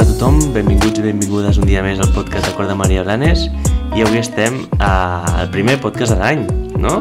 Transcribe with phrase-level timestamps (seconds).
[0.00, 3.02] Hola a tothom, benvinguts i benvingudes un dia més al podcast de Cor de Maria
[3.04, 3.42] Blanes
[3.92, 6.46] i avui estem al primer podcast de l'any,
[6.80, 6.94] no?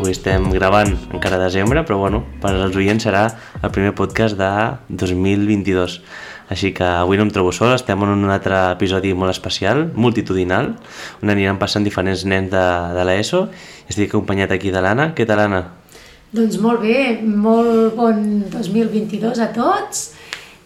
[0.00, 3.28] Avui estem gravant encara a desembre, però bueno, per als oients serà
[3.60, 4.50] el primer podcast de
[5.04, 6.00] 2022.
[6.50, 10.72] Així que avui no em trobo sol, estem en un altre episodi molt especial, multitudinal,
[11.22, 12.66] on aniran passant diferents nens de,
[12.98, 13.46] de l'ESO.
[13.86, 15.12] Estic acompanyat aquí de l'Anna.
[15.14, 15.62] Què tal, Anna?
[16.34, 20.08] Doncs molt bé, molt bon 2022 a tots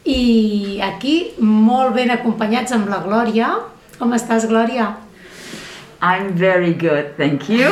[0.08, 3.50] i aquí molt ben acompanyats amb la Glòria.
[3.98, 4.94] Com estàs, Glòria?
[6.00, 7.68] I'm very good, thank you.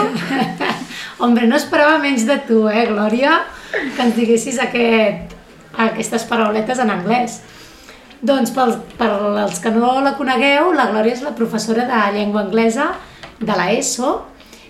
[1.23, 3.39] Hombre, no esperava menys de tu, eh, Glòria,
[3.71, 5.33] que ens diguessis aquest,
[5.87, 7.41] aquestes parauletes en anglès.
[8.27, 9.09] Doncs pels, per
[9.47, 12.91] als que no la conegueu, la Glòria és la professora de llengua anglesa
[13.39, 14.13] de la ESO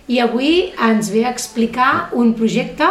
[0.07, 2.87] i avui ens ve a explicar un projecte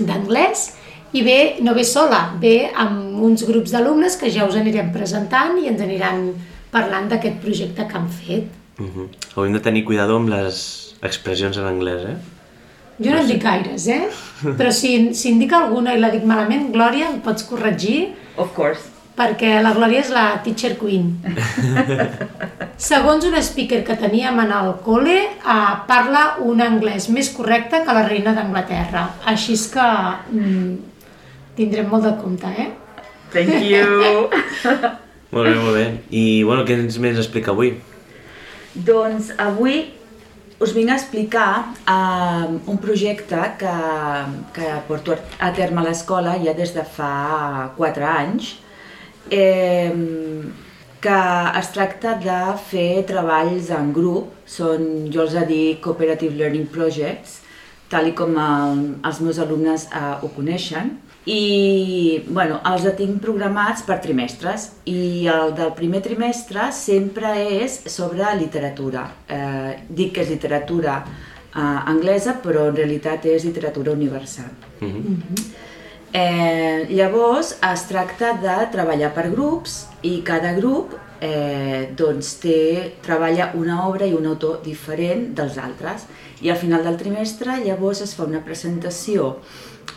[0.00, 0.70] d'anglès
[1.12, 5.58] i ve, no ve sola, ve amb uns grups d'alumnes que ja us anirem presentant
[5.58, 6.28] i ens aniran
[6.70, 8.46] parlant d'aquest projecte que han fet.
[8.78, 9.08] Uh -huh.
[9.34, 12.16] Hauríem de tenir cuidado amb les expressions en anglès, eh?
[13.00, 14.08] Jo no en dic gaires, eh?
[14.58, 18.14] Però si, si en dic alguna i la dic malament, Glòria, em pots corregir?
[18.36, 18.80] Of course.
[19.16, 21.16] Perquè la Glòria és la teacher queen.
[22.90, 27.92] Segons un speaker que teníem en el col·le, eh, parla un anglès més correcte que
[27.92, 29.08] la reina d'Anglaterra.
[29.24, 29.88] Així és que
[30.30, 30.76] mm,
[31.56, 32.70] tindrem molt de compte, eh?
[33.30, 34.26] Thank you.
[35.30, 35.84] Molt bé, molt bé.
[36.10, 37.76] I, bueno, què ens més explica avui?
[38.74, 39.90] doncs avui
[40.60, 43.76] us vinc a explicar uh, un projecte que,
[44.54, 48.58] que porto a terme a l'escola ja des de fa 4 anys,
[49.30, 49.90] eh,
[51.00, 51.20] que
[51.58, 57.38] es tracta de fer treballs en grup, són, jo els dic Cooperative Learning Projects,
[57.88, 63.82] tal i com el, els meus alumnes eh, ho coneixen, i bueno, els tinc programats
[63.84, 69.04] per trimestres i el del primer trimestre sempre és sobre literatura.
[69.28, 74.50] Eh, dic que és literatura eh, anglesa però en realitat és literatura universal.
[74.80, 75.44] Uh -huh.
[76.12, 83.52] Eh, llavors es tracta de treballar per grups i cada grup eh, doncs té, treballa
[83.54, 86.06] una obra i un autor diferent dels altres
[86.40, 89.36] i al final del trimestre llavors es fa una presentació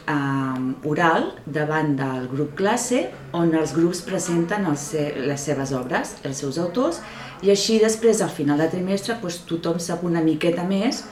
[0.08, 4.90] eh, oral davant del grup classe on els grups presenten els
[5.28, 7.02] les seves obres, els seus autors
[7.44, 11.04] i així després al final del trimestre doncs, tothom sap una miqueta més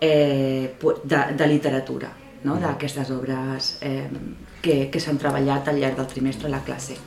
[0.00, 2.10] eh, de, de literatura,
[2.44, 2.58] no?
[2.62, 4.06] d'aquestes obres eh,
[4.62, 6.98] que, que s'han treballat al llarg del trimestre a la classe.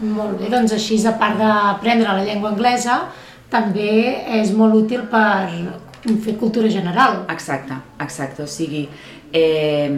[0.00, 3.06] Molt bé, doncs així, a part d'aprendre la llengua anglesa,
[3.48, 3.92] també
[4.40, 5.48] és molt útil per
[6.22, 7.22] fer cultura general.
[7.32, 8.84] Exacte, exacte, o sigui,
[9.32, 9.90] eh,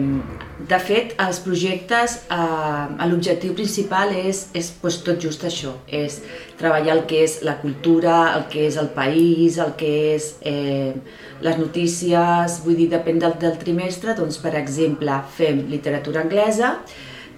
[0.69, 6.19] de fet, els projectes, eh, l'objectiu principal és, és pues, tot just això, és
[6.59, 10.93] treballar el que és la cultura, el que és el país, el que és eh,
[11.41, 16.75] les notícies, vull dir, depèn del, del trimestre, doncs, per exemple, fem literatura anglesa,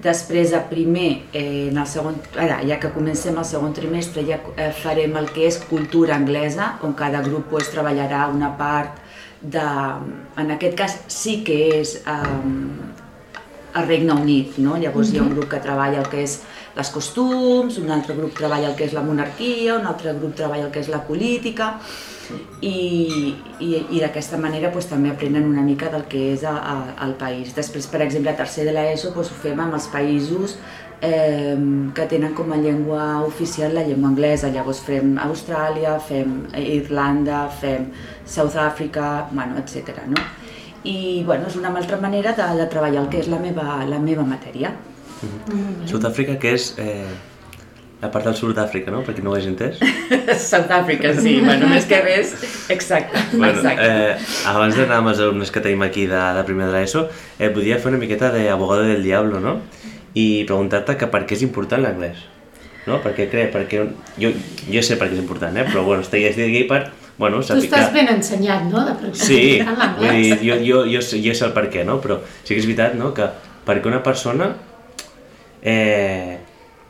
[0.02, 4.40] Després, a primer, eh, en el segon, ara, ja que comencem el segon trimestre, ja
[4.56, 9.01] eh, farem el que és cultura anglesa, on cada grup pues, treballarà una part
[9.41, 9.68] de...
[10.38, 12.38] En aquest cas sí que és eh,
[13.75, 14.78] el Regne Unit, no?
[14.78, 15.16] Llavors mm -hmm.
[15.16, 16.41] hi ha un grup que treballa el que és
[16.75, 20.66] les costums, un altre grup treballa el que és la monarquia, un altre grup treballa
[20.66, 21.79] el que és la política,
[22.62, 26.75] i, i, i d'aquesta manera pues, també aprenen una mica del que és a, a,
[27.06, 27.56] el país.
[27.56, 30.58] Després, per exemple, a tercer de l'ESO pues, ho fem amb els països
[31.02, 31.58] eh,
[31.96, 34.52] que tenen com a llengua oficial la llengua anglesa.
[34.54, 37.90] Llavors fem Austràlia, fem Irlanda, fem
[38.26, 40.06] South Africa, bueno, etc.
[40.08, 40.22] No?
[40.84, 44.00] I bueno, és una altra manera de, de treballar el que és la meva, la
[44.00, 44.72] meva matèria.
[45.22, 45.88] Mm -hmm.
[45.88, 47.06] South Africa, que és eh,
[48.02, 49.04] la part del sud d'Àfrica, no?
[49.06, 49.78] Perquè no ho hagi entès.
[50.50, 52.34] South Africa, sí, bueno, més que res,
[52.70, 53.20] exacte.
[53.32, 53.86] Bueno, exacte.
[53.86, 54.16] eh,
[54.47, 57.08] abans d'anar amb els alumnes que tenim aquí de, de primer de l'ESO,
[57.38, 59.59] eh, volia fer una miqueta d'abogado del diablo, no?
[60.17, 62.25] I preguntar-te que per què és important l'anglès.
[62.87, 62.97] No?
[63.03, 63.84] Perquè crec, perquè
[64.19, 64.31] jo,
[64.66, 65.67] jo sé per què és important, eh?
[65.69, 66.87] però bueno, estic, aquí per
[67.22, 68.81] bueno, tu estàs ben ensenyat, no?
[68.87, 69.61] De per què sí,
[69.99, 71.99] vull dir, jo, jo, jo, jo sé el per què, no?
[72.02, 73.11] però sí que és veritat no?
[73.13, 73.28] que
[73.67, 74.47] perquè una persona
[75.61, 76.40] eh,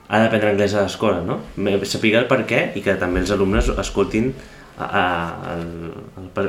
[0.08, 1.42] ha d'aprendre anglès a l'escola, no?
[1.84, 4.32] Sapiga el per què i que també els alumnes escoltin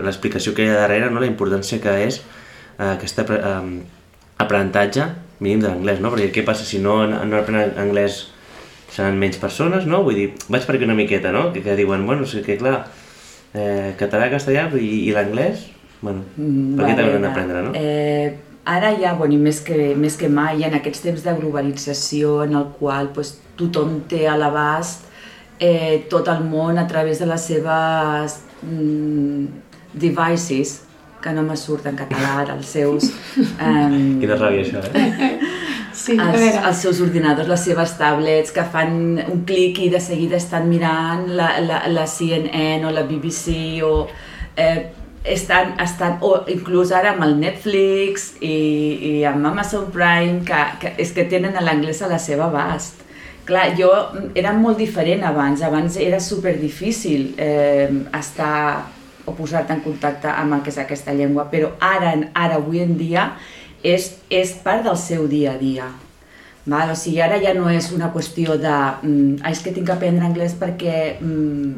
[0.07, 1.21] l'explicació que hi ha darrere, no?
[1.21, 5.11] la importància que és eh, aquest aprenentatge
[5.43, 6.13] mínim de l'anglès, no?
[6.15, 8.29] Perquè què passa si no, no aprenen anglès
[8.93, 10.03] seran menys persones, no?
[10.07, 11.49] Vull dir, vaig per aquí una miqueta, no?
[11.53, 12.85] Que, que diuen, bueno, sí que clar,
[13.55, 15.69] eh, català, castellà i, i l'anglès,
[16.03, 17.73] bueno, mm, per què també han d'aprendre, no?
[17.79, 18.35] Eh,
[18.69, 22.69] ara ja, bueno, més que, més que mai, en aquests temps de globalització en el
[22.79, 25.09] qual pues, tothom té a l'abast
[25.63, 29.45] eh, tot el món a través de les seves mm,
[29.95, 30.83] devices,
[31.23, 33.11] que no me surt en català ara, els seus...
[33.39, 35.53] Um, Quina ràbia, això, eh?
[35.93, 36.63] Sí, a els, veure.
[36.69, 41.29] els seus ordinadors, les seves tablets, que fan un clic i de seguida estan mirant
[41.37, 43.93] la, la, la CNN o la BBC o
[44.57, 44.89] eh,
[45.25, 48.57] estan, estan, o inclús ara amb el Netflix i,
[49.13, 53.05] i amb Amazon Prime, que, que és que tenen l'anglès a la seva abast.
[53.47, 53.91] Clar, jo
[54.39, 58.87] era molt diferent abans, abans era super difícil eh, estar
[59.27, 62.97] o posar-te en contacte amb el que és aquesta llengua, però ara, ara avui en
[62.99, 63.33] dia,
[63.83, 65.89] és, és part del seu dia a dia.
[66.67, 66.93] Val?
[66.93, 68.71] O sigui, ara ja no és una qüestió de
[69.03, 71.73] mm, "Ah, és que tinc que aprendre anglès perquè mm,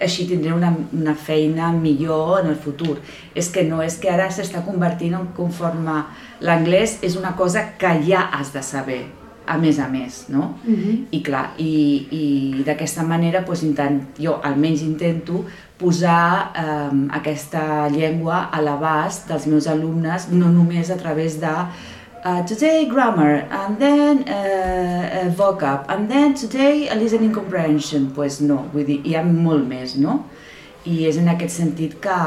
[0.00, 2.98] així tindré una, una feina millor en el futur.
[3.34, 6.04] És que no, és que ara s'està convertint en conforme
[6.40, 9.04] l'anglès és una cosa que ja has de saber,
[9.50, 10.54] a més a més, no?
[10.64, 11.06] Mhm.
[11.10, 11.72] I clar, i,
[12.10, 15.44] i d'aquesta manera doncs, intent, jo almenys intento
[15.80, 21.54] posar eh, aquesta llengua a l'abast dels meus alumnes, no només a través de
[22.24, 28.10] uh, today grammar, and then uh, uh, vocab, and then today a listening comprehension.
[28.14, 30.24] pues no, vull dir, hi ha molt més, no?
[30.84, 32.18] I és en aquest sentit que,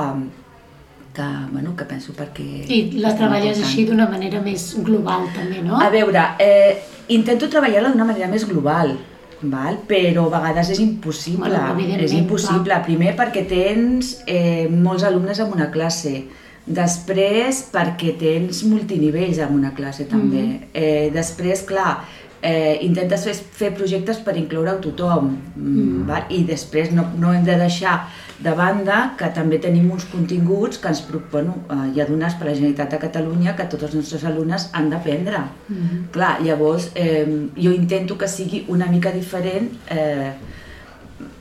[1.13, 2.65] que, bueno, que penso perquè...
[2.67, 3.69] I la treballes important.
[3.69, 5.79] així d'una manera més global també, no?
[5.81, 8.95] A veure, eh, intento treballar-la d'una manera més global,
[9.41, 9.79] val?
[9.87, 11.49] però a vegades és impossible.
[11.49, 12.79] Bueno, és impossible.
[12.85, 16.23] Primer perquè tens eh, molts alumnes en una classe,
[16.63, 20.41] després perquè tens multinivells en una classe també.
[20.41, 20.67] Mm -hmm.
[20.73, 22.05] eh, després, clar,
[22.43, 26.03] eh, intentes fer, fer projectes per incloure-ho tothom mm.
[26.09, 26.27] val?
[26.29, 27.95] i després no, no hem de deixar
[28.43, 32.49] de banda que també tenim uns continguts que ens, bueno, eh, hi ha donats per
[32.49, 35.39] la Generalitat de Catalunya que tots els nostres alumnes han d'aprendre.
[35.69, 36.01] Mm -hmm.
[36.11, 40.33] Clar, llavors eh, jo intento que sigui una mica diferent eh,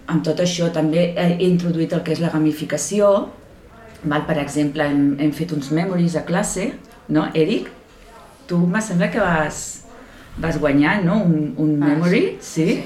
[0.07, 0.71] amb tot això.
[0.73, 3.29] També he introduït el que és la gamificació,
[4.05, 4.27] val?
[4.27, 6.73] per exemple, hem, hem fet uns memories a classe,
[7.09, 7.71] no, Eric?
[8.47, 9.85] Tu me sembla que vas,
[10.37, 11.23] vas guanyar no?
[11.23, 12.65] un, un Ah, memory, sí?
[12.67, 12.83] sí.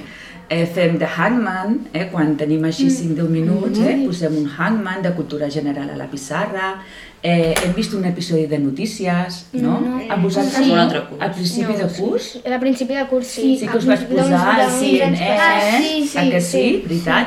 [0.49, 5.11] Eh, fem de hangman, eh, quan tenim així 5-10 minuts, eh, posem un hangman de
[5.11, 6.83] cultura general a la pissarra,
[7.21, 9.81] eh, hem vist un episodi de notícies, no?
[9.81, 9.99] No.
[10.09, 10.71] A vosaltres Sí.
[10.71, 11.21] Un altre curs.
[11.21, 12.39] al principi No, de curs?
[12.47, 13.57] A principi de curs, sí.
[13.59, 15.67] Sí A que us d'uns- posar al d'uns CNN, anys passats.
[15.67, 17.27] Ah, sí, sí, a que sí, sí, veritat?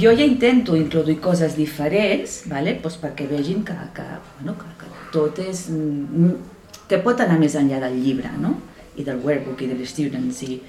[0.00, 2.78] Jo ja intento introduir coses diferents, vale?
[2.82, 4.02] pues perquè vegin que, que,
[4.40, 5.68] bueno, que, que tot és...
[5.68, 6.30] mm,
[6.88, 8.56] que pot anar més enllà del llibre, no?
[8.96, 10.60] I del workbook i dels students i,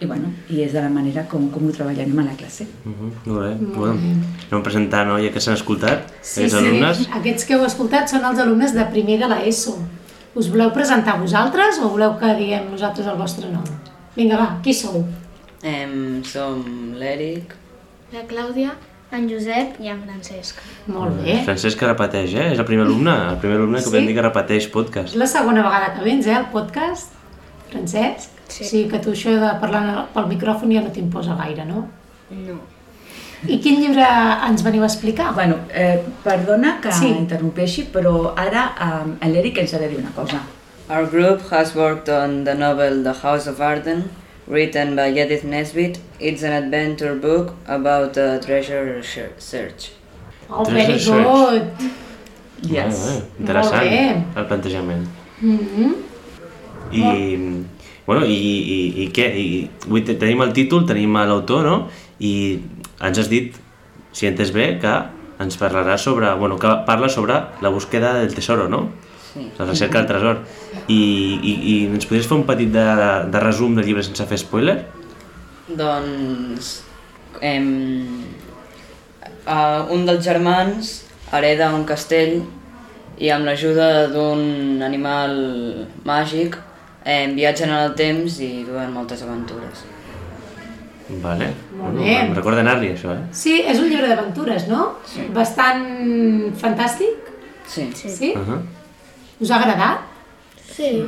[0.00, 2.64] i, bueno, i és de la manera com, com ho treballarem a la classe.
[2.84, 3.66] Uh -huh, molt bé.
[3.76, 5.18] Bueno, anem a presentar, no?
[5.18, 6.64] Ja que s'han escoltat, Sí, aquests sí.
[6.66, 7.08] alumnes.
[7.12, 9.76] Aquests que heu escoltat són els alumnes de primer de l'ESO.
[10.34, 13.62] Us voleu presentar vosaltres o voleu que diguem nosaltres el vostre nom?
[14.16, 15.04] Vinga, va, qui sou?
[15.62, 16.64] Em, som
[16.98, 17.54] l'Eric.
[18.12, 18.70] La Clàudia,
[19.12, 20.56] en Josep i en Francesc.
[20.86, 21.42] Molt bé.
[21.44, 22.52] Francesc que repeteix, eh?
[22.52, 23.90] És el primer alumne, el primer alumne que Sí?
[23.90, 25.08] podem dir que repeteix podcast.
[25.14, 27.12] És la segona vegada que vens, eh, al podcast,
[27.74, 28.30] Francesc?
[28.48, 28.62] Sí.
[28.62, 31.86] O sigui que tu això de parlar pel micròfon ja no t'imposa gaire, no?
[32.30, 32.56] No.
[33.44, 34.04] I quin llibre
[34.48, 35.32] ens veniu a explicar?
[35.36, 37.08] Bueno, eh, perdona que Sí.
[37.12, 38.62] interrompeixi, però ara
[39.20, 40.40] eh, l'Eric ens ha de dir una cosa.
[40.88, 44.04] Our group has worked on the novel The House of Arden,
[44.46, 45.98] written by Edith Nesbit.
[46.20, 49.02] It's an adventure book about a treasure
[49.38, 49.92] search.
[50.50, 51.24] Oh, very search.
[51.24, 51.62] good!
[52.62, 53.22] Yes.
[53.38, 54.24] Interessant, Molt bé.
[54.36, 55.08] el plantejament.
[55.40, 56.13] Mm -hmm.
[57.00, 57.64] I,
[58.06, 59.26] bueno, i, i, i què?
[59.40, 59.46] I,
[59.86, 61.76] avui te- tenim el títol, tenim l'autor, no?
[62.20, 62.34] I
[63.04, 63.56] ens has dit,
[64.12, 64.92] si he entès bé, que
[65.42, 68.88] ens parlarà sobre, bueno, que parla sobre la búsqueda del tesoro, no?
[69.32, 69.48] Sí.
[69.58, 70.42] La recerca del tresor.
[70.86, 71.00] I,
[71.42, 72.84] i, i ens podries fer un petit de,
[73.34, 74.76] de resum del llibre sense fer spoiler?
[75.68, 76.82] Doncs...
[77.42, 78.22] Em,
[79.42, 80.92] uh, un dels germans
[81.34, 82.44] hereda un castell
[83.18, 85.34] i amb l'ajuda d'un animal
[86.06, 86.54] màgic
[87.04, 89.84] em, viatgen en el temps i duen moltes aventures.
[91.20, 91.50] Vale.
[91.76, 92.14] Molt Bueno, bé.
[92.22, 93.26] Em recorda anar-li, això, eh?
[93.30, 94.94] Sí, és un llibre d'aventures, no?
[95.06, 95.26] Sí.
[95.34, 95.84] Bastant
[96.56, 97.32] fantàstic,
[97.66, 97.90] Sí.
[97.94, 98.10] Sí.
[98.10, 98.32] sí?
[98.36, 98.60] Uh -huh.
[99.40, 99.98] Us ha agradat?
[100.74, 101.04] Sí.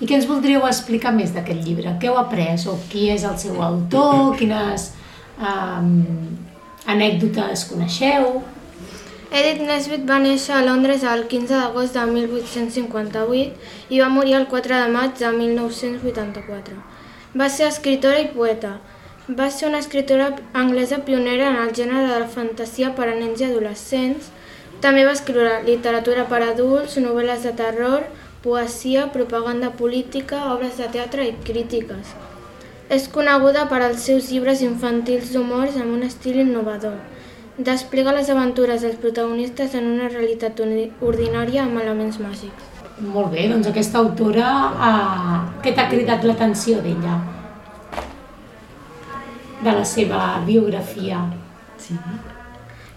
[0.00, 1.96] I què ens voldríeu explicar més d'aquest llibre?
[2.00, 2.66] Què heu après?
[2.66, 4.36] O qui és el seu autor?
[4.36, 4.92] Quines
[5.38, 6.36] um,
[6.86, 8.42] anècdotes coneixeu?
[9.32, 14.46] Edith Nesbit va néixer a Londres el 15 d'agost de 1858 i va morir el
[14.50, 16.76] 4 de maig de 1984.
[17.40, 18.74] Va ser escritora i poeta.
[19.28, 23.40] Va ser una escritora anglesa pionera en el gènere de la fantasia per a nens
[23.40, 24.28] i adolescents.
[24.84, 28.04] També va escriure literatura per a adults, novel·les de terror,
[28.44, 32.12] poesia, propaganda política, obres de teatre i crítiques.
[32.92, 37.00] És coneguda per als seus llibres infantils d'humors amb un estil innovador.
[37.58, 42.70] Desplega les aventures dels protagonistes en una realitat ordinària amb elements màgics.
[42.98, 44.48] Molt bé, doncs aquesta autora,
[44.88, 47.20] eh, què t'ha cridat l'atenció d'ella?
[49.64, 51.20] De la seva biografia.
[51.78, 51.94] Sí.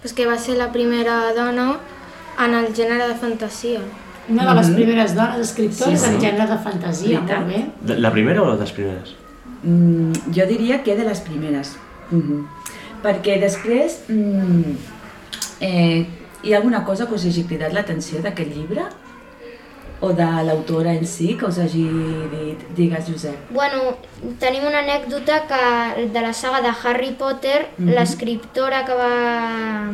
[0.04, 1.76] És que va ser la primera dona
[2.44, 3.80] en el gènere de fantasia.
[4.30, 6.14] Una de les primeres dones escriptores Sí, sí.
[6.16, 7.40] en gènere de fantasia, Veritat.
[7.40, 7.66] molt bé.
[7.94, 9.16] De- La primera o les primeres?
[9.64, 11.76] Mm, jo diria que de les primeres.
[12.12, 12.46] Mm -hmm.
[13.04, 14.78] Perquè després mm,
[15.62, 16.06] eh,
[16.44, 18.86] hi ha alguna cosa que us hagi cridat l'atenció d'aquest llibre?
[20.00, 21.84] O de l'autora en si, que us hagi
[22.30, 23.48] dit, digues Josep.
[23.50, 23.96] Bueno,
[24.40, 27.90] tenim una anècdota que de la saga de Harry Potter, Mhm.
[27.96, 29.90] l'escriptora que va,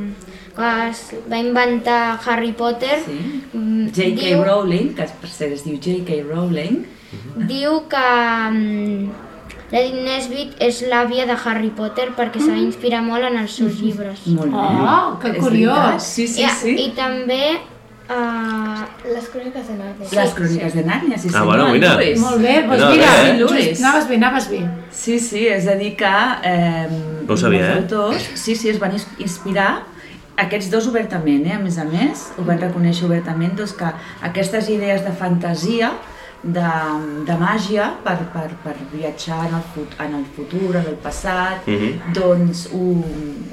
[0.57, 3.43] que va inventar Harry Potter Sí.
[3.53, 4.43] mm, J.K.
[4.43, 6.22] Rowling, que per cert es diu J.K.
[6.27, 6.83] Rowling,
[7.48, 8.07] diu que
[9.73, 13.79] mm, l'Edith Nesbit és l'àvia de Harry Potter perquè s'ha inspirat molt en els seus
[13.81, 14.25] llibres.
[14.27, 14.57] molt bé.
[14.61, 16.03] Ah, que És curiós.
[16.03, 16.75] Sí, sí, I, sí.
[16.85, 17.57] I també
[18.09, 20.09] uh, les cròniques de Nàrnia.
[20.11, 21.95] Les cròniques de Nàrnia, sí Ah, senyor, bueno, en mira.
[21.97, 22.19] Lewis.
[22.19, 23.37] Molt bé, doncs No, mira, bé, eh?
[23.39, 24.61] just, anaves bé, anaves bé.
[24.91, 26.13] Sí, sí, és a dir que
[26.43, 26.87] eh,
[27.27, 27.77] No ho sabia, eh?
[27.81, 29.83] autors sí, sí, es van ins- inspirar
[30.37, 31.53] aquests dos obertament, eh?
[31.55, 33.85] a més a més, ho van reconèixer obertament, doncs que
[34.25, 35.91] aquestes idees de fantasia,
[36.43, 36.67] de,
[37.25, 41.65] de màgia, per, per, per viatjar en el, fut, en el futur, en el passat,
[41.67, 42.13] Mhm.
[42.13, 42.83] doncs ho,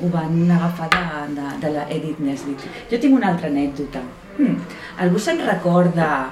[0.03, 2.59] ho van agafar de, de, de la Edith Nesbit.
[2.91, 4.01] Jo tinc una altra anècdota.
[4.39, 4.57] Hmm.
[4.99, 6.31] Algú se'n recorda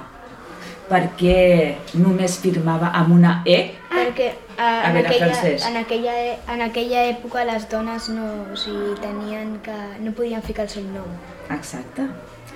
[0.89, 3.75] per què només firmava amb una E?
[3.91, 5.67] Perquè uh, A en, veure, aquella, Francesc.
[5.69, 6.15] en, aquella,
[6.55, 10.83] en aquella època les dones no, o sigui, tenien que, no podien ficar el seu
[10.85, 11.11] nom.
[11.55, 12.07] Exacte.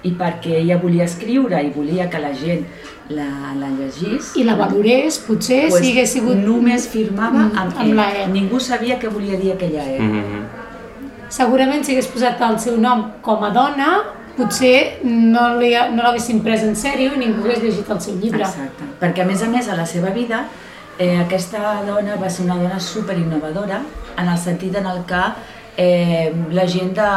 [0.02, 2.64] I perquè ella volia escriure i volia que la gent
[3.08, 3.26] la,
[3.58, 6.36] la llegís, I la valorés, potser, pues, si hagués sigut...
[6.36, 8.26] només firmava Mm, amb, amb la E.
[8.32, 9.98] Ningú sabia què volia dir aquella E.
[10.00, 10.42] Mm -hmm.
[11.28, 14.02] Segurament si hagués posat el seu nom com a dona,
[14.36, 18.40] potser no li- no l'haguessin pres en sèrio i ningú hagués llegit el seu llibre.
[18.42, 18.84] Exacte.
[19.00, 20.44] Perquè a més a més a la seva vida
[20.98, 23.80] eh, aquesta dona va ser una dona super innovadora
[24.18, 25.22] en el sentit en el que
[25.76, 27.10] eh, la gent de,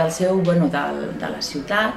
[0.00, 0.78] del seu, bueno, de,
[1.20, 1.92] de la ciutat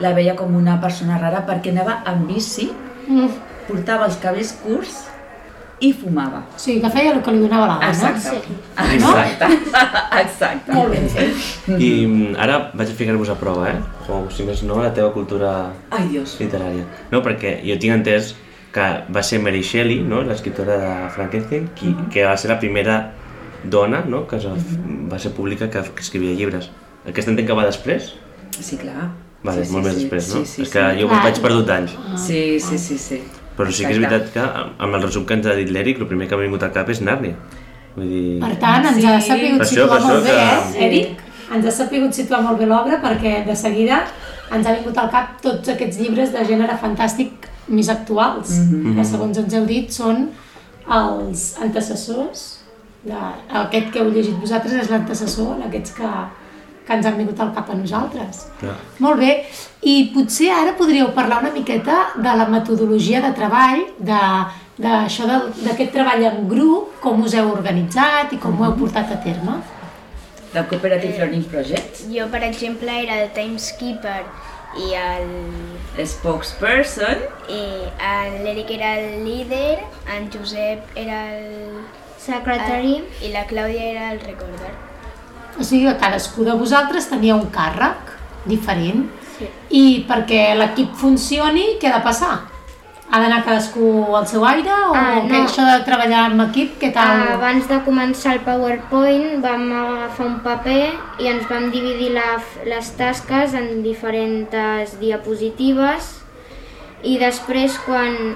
[0.00, 2.70] la veia com una persona rara perquè anava amb bici,
[3.08, 3.28] Mm.
[3.68, 5.06] portava els cabells curts
[5.80, 6.42] i fumava.
[6.54, 7.90] O sigui, que feia el que li donava la gana.
[7.90, 8.40] Exacte.
[8.76, 9.12] No?
[9.14, 9.46] Exacte.
[10.22, 10.72] Exacte.
[10.74, 11.46] Molt fet.
[11.78, 13.78] I mm, ara vaig a ficar-vos a prova, eh?
[14.06, 16.36] Com si més no, la teva cultura Ai, Dios.
[16.40, 16.84] literària.
[17.12, 18.34] No, perquè jo tinc entès
[18.74, 20.20] que va ser Mary Shelley, no?
[20.26, 22.98] l'escriptora de Frankenstein, qui, que va ser la primera
[23.64, 24.26] dona no?
[24.28, 24.52] que va,
[25.14, 26.68] va ser pública que, que escrivia llibres.
[27.08, 28.12] Aquesta entenc que va després?
[28.58, 29.08] Sí, clar.
[29.44, 30.00] Vale, sí, molt sí, més sí.
[30.02, 30.40] després, no?
[30.44, 31.00] Sí, sí, És que sí.
[31.00, 31.22] jo Clar.
[31.28, 31.92] vaig perdut d'anys.
[32.26, 33.20] Sí, sí, sí, sí.
[33.58, 34.40] Però sí que és veritat que
[34.84, 36.88] amb el resum que ens ha dit l'Eric, el primer que m'ha vingut al cap
[36.90, 37.34] és Nàrnia.
[37.96, 38.40] Vull dir...
[38.42, 39.06] Per tant, ens Sí.
[39.06, 41.22] ha sapigut Per això, situar això molt bé, que- eh, Eric?
[41.54, 44.02] Ens ha sapigut situar molt bé l'obra perquè de seguida
[44.52, 48.48] ens ha vingut al cap tots aquests llibres de gènere fantàstic més actuals,
[48.96, 50.28] que segons ens heu dit són
[50.90, 52.44] els antecessors,
[53.04, 53.14] de,
[53.62, 56.12] aquest que heu llegit vosaltres és l'antecessor d'aquests que,
[56.88, 58.46] que ens han vingut al cap a nosaltres.
[58.62, 58.74] Clar.
[59.04, 59.34] Molt bé,
[59.84, 64.22] i potser ara podríeu parlar una miqueta de la metodologia de treball, de
[64.78, 69.16] d'això d'aquest treball en grup, com us heu organitzat i com ho heu portat a
[69.24, 69.56] terme.
[70.52, 72.04] Del Cooperative Learning Project.
[72.12, 74.22] Jo, per exemple, era el timekeeper
[74.78, 77.18] i el Spokesperson.
[77.48, 77.60] i
[78.14, 79.78] el- l'Eric era el líder,
[80.16, 81.82] en Josep era el...
[82.18, 83.02] Secretari.
[83.22, 84.72] i la Clàudia era el recorder.
[85.58, 88.14] O sigui que cadascú de vosaltres tenia un càrrec
[88.46, 89.46] diferent Sí.
[89.70, 92.38] i perquè l'equip funcioni, què ha de passar?
[93.10, 95.34] Ha d'anar cadascú al seu aire o Ah, no.
[95.46, 97.22] això de treballar en equip, què tal?
[97.36, 102.36] Abans de començar el PowerPoint vam agafar un paper i ens vam dividir la,
[102.66, 106.20] les tasques en diferents diapositives
[107.02, 108.34] i després quan,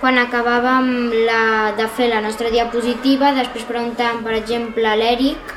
[0.00, 5.56] quan acabàvem la, de fer la nostra diapositiva, després preguntàvem per exemple a l'Eric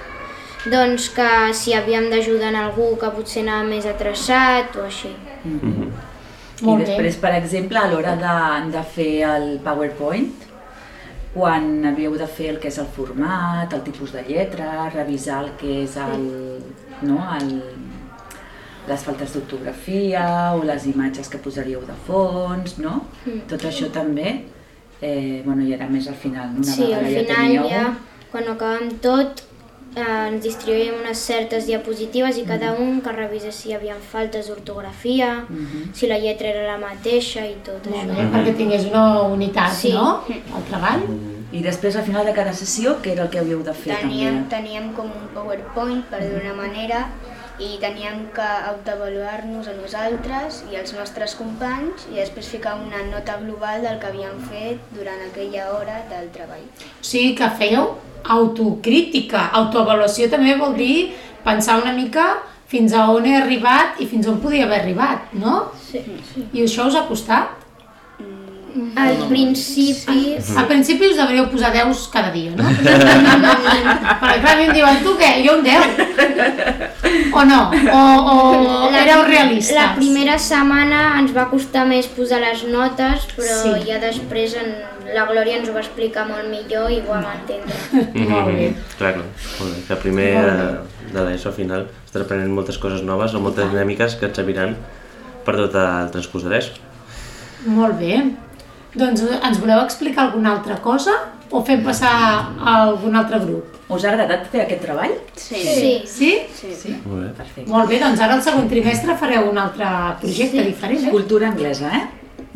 [0.65, 5.11] doncs que si havíem d'ajudar en algú que potser anava més atrasat o així.
[6.63, 6.85] I Molt bé.
[6.85, 8.35] després, per exemple, a l'hora de,
[8.71, 10.29] de fer el PowerPoint,
[11.33, 15.51] quan havíeu de fer el que és el format, el tipus de lletra, revisar el
[15.59, 16.27] que és el,
[17.01, 17.49] no, el,
[18.87, 22.99] les faltes d'ortografia o les imatges que posaríeu de fons, no?
[23.49, 24.43] Tot això també,
[25.01, 26.53] eh, bueno, i era més al final?
[26.59, 27.69] Una Sí, vegada al ja final teníeu...
[27.71, 27.85] ja,
[28.31, 29.43] quan acabem tot,
[29.95, 35.45] ens distribuïm unes certes diapositives i cada un que revisés si hi havia faltes d'ortografia,
[35.93, 38.15] si la lletra era la mateixa i tot Molt això.
[38.15, 39.91] bé, perquè tingués una unitat, Sí.
[39.93, 41.03] no?, el treball.
[41.53, 44.39] I després, al final de cada sessió, què era el que havíeu de fer Teníem,
[44.49, 44.55] també?
[44.55, 47.09] teníem com un PowerPoint, per dir-ho manera,
[47.61, 53.37] i teníem que autoavaluar-nos a nosaltres i als nostres companys i després ficar una nota
[53.41, 56.65] global del que havíem fet durant aquella hora del treball.
[56.65, 57.93] O sigui que fèieu
[58.23, 59.49] autocrítica.
[59.59, 61.13] Autoavaluació també vol dir
[61.45, 62.25] pensar una mica
[62.73, 65.67] fins a on he arribat i fins on podia haver arribat, no?
[65.91, 66.01] Sí.
[66.49, 67.62] I això us ha costat?
[68.97, 70.33] Al principi...
[70.57, 72.65] Al principi us hauríeu posar 10 cada dia, no?
[72.65, 75.29] Perquè clar, a mi em diuen, tu què?
[75.45, 77.33] Jo un 10.
[77.37, 77.59] O no?
[77.69, 78.01] O,
[78.33, 79.75] o éreu realistes?
[79.77, 83.73] La primera setmana ens va costar més posar les notes, però Sí.
[83.87, 84.71] ja després en,
[85.13, 87.77] la Glòria ens ho va explicar molt millor i ho vam entendre.
[88.29, 88.71] Molt bé.
[88.97, 89.27] Clar, clar.
[89.59, 89.83] Molt bé.
[89.89, 90.55] Que primer de,
[91.13, 94.73] de l'ESO al final estàs aprenent moltes coses noves o moltes dinàmiques que et serviran
[95.45, 96.73] per tot el transcurs de l'ESO.
[97.69, 98.17] Molt bé.
[98.93, 101.13] Doncs ens voleu explicar alguna altra cosa
[101.49, 102.13] o fem passar
[102.59, 103.69] a algun altre grup?
[103.93, 105.13] Us ha agradat fer aquest treball?
[105.37, 105.61] Sí.
[106.09, 106.31] Sí?
[106.53, 106.93] Sí.
[107.05, 107.29] Molt bé.
[107.37, 107.69] Perfecte.
[107.69, 109.89] Molt bé, doncs ara el segon trimestre fareu un altre
[110.21, 111.13] projecte diferent, eh?
[111.13, 112.03] Cultura anglesa, eh?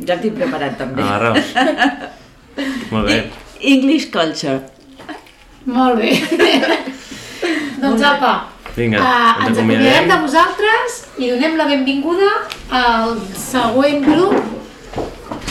[0.05, 1.05] Ja el tinc preparat també.
[1.05, 1.53] Ah, Reus.
[2.93, 3.21] Molt bé.
[3.73, 4.61] English culture.
[5.65, 6.13] Molt bé.
[7.83, 8.33] doncs apa,
[8.77, 12.29] Vinga, uh, ens acomiadem de vosaltres i donem la benvinguda
[12.77, 14.35] al següent grup,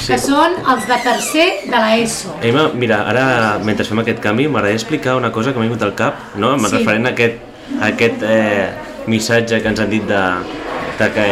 [0.06, 2.34] que són els de tercer de la ESO.
[2.42, 5.94] Emma, mira, ara, mentre fem aquest canvi, m'agradaria explicar una cosa que m'ha vingut al
[5.98, 6.54] cap, no?
[6.58, 6.76] Sí.
[6.76, 7.38] referent a aquest,
[7.80, 8.68] a aquest eh,
[9.06, 10.22] missatge que ens han dit de,
[10.98, 11.26] de que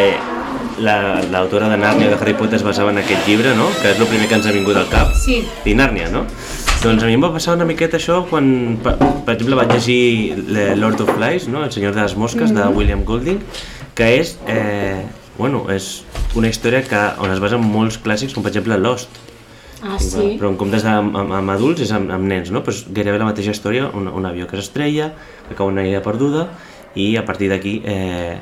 [0.82, 3.68] la- l'autora de Nàrnia de Harry Potter es basava en aquest llibre, no?
[3.80, 5.14] Que és el primer que ens ha vingut al cap.
[5.14, 5.44] Sí.
[5.64, 6.24] I Nàrnia, no?
[6.84, 10.44] Doncs a mi em va passar una miqueta això quan, per, per exemple, vaig llegir
[10.52, 11.62] le- Lord of Flies, no?
[11.64, 13.38] El senyor de les mosques, de William Golding,
[13.94, 15.04] que és, eh,
[15.38, 16.04] bueno, és
[16.38, 19.22] una història que, on es basa en molts clàssics, com per exemple Lost,
[19.84, 20.38] Ah, Sí.
[20.40, 22.62] Però en comptes d'amb amb, amb adults és amb, amb nens, no?
[22.64, 25.10] Pues gairebé la mateixa història, un, un avió que s'estrella,
[25.48, 26.48] que cau en una illa perduda
[26.96, 28.38] i a partir d'aquí eh,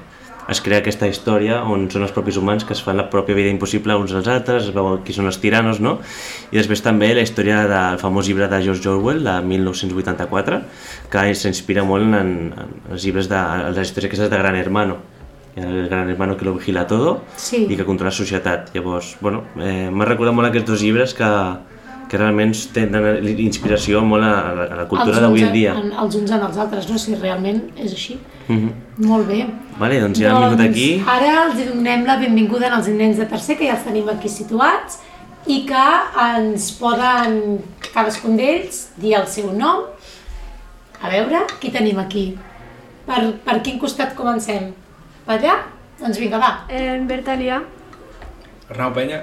[0.52, 3.50] es crea aquesta història on són els propis humans que es fan la pròpia vida
[3.50, 5.96] impossible uns als altres, es veu qui són els tiranos, no?
[6.52, 10.60] I després també la història del famós llibre de George Orwell, de 1984,
[11.10, 15.00] que s'inspira molt en, en els llibres de les històries aquestes de Gran Hermano,
[15.56, 17.66] el gran hermano que lo vigila todo Sí.
[17.68, 18.70] i que controla la societat.
[18.74, 21.28] Llavors, bueno, eh, m'ha recordat molt aquests dos llibres que,
[22.08, 25.74] que realment tenen inspiració molt a, a la, a la cultura d'avui en dia.
[25.76, 26.98] En, els uns en els altres, no?
[26.98, 28.18] Si realment és així.
[28.48, 28.72] Mhm.
[29.08, 29.46] Molt bé.
[29.78, 30.88] Vale, doncs ja hem vingut aquí.
[31.06, 34.28] Ara els hi donem la benvinguda als nens de tercer, que ja els tenim aquí
[34.28, 35.00] situats,
[35.46, 35.86] i que
[36.22, 37.58] ens poden,
[37.92, 39.84] cadascun d'ells, dir el seu nom.
[41.02, 42.38] A veure, qui tenim aquí?
[43.06, 44.70] Per, per quin costat comencem?
[45.26, 45.54] Allà?
[46.00, 46.50] Doncs vinga, va.
[46.68, 47.60] En Bertalia.
[48.70, 49.22] Arnau Penya.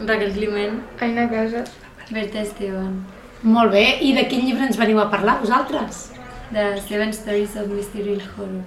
[0.00, 0.80] Raquel Climent.
[1.00, 1.70] Aina Casas.
[2.10, 3.02] Berta Esteban.
[3.42, 3.84] Molt bé.
[4.00, 6.10] I de quin llibre ens veniu a parlar, vosaltres?
[6.52, 8.64] The Seven Stories of Mystery and Horror.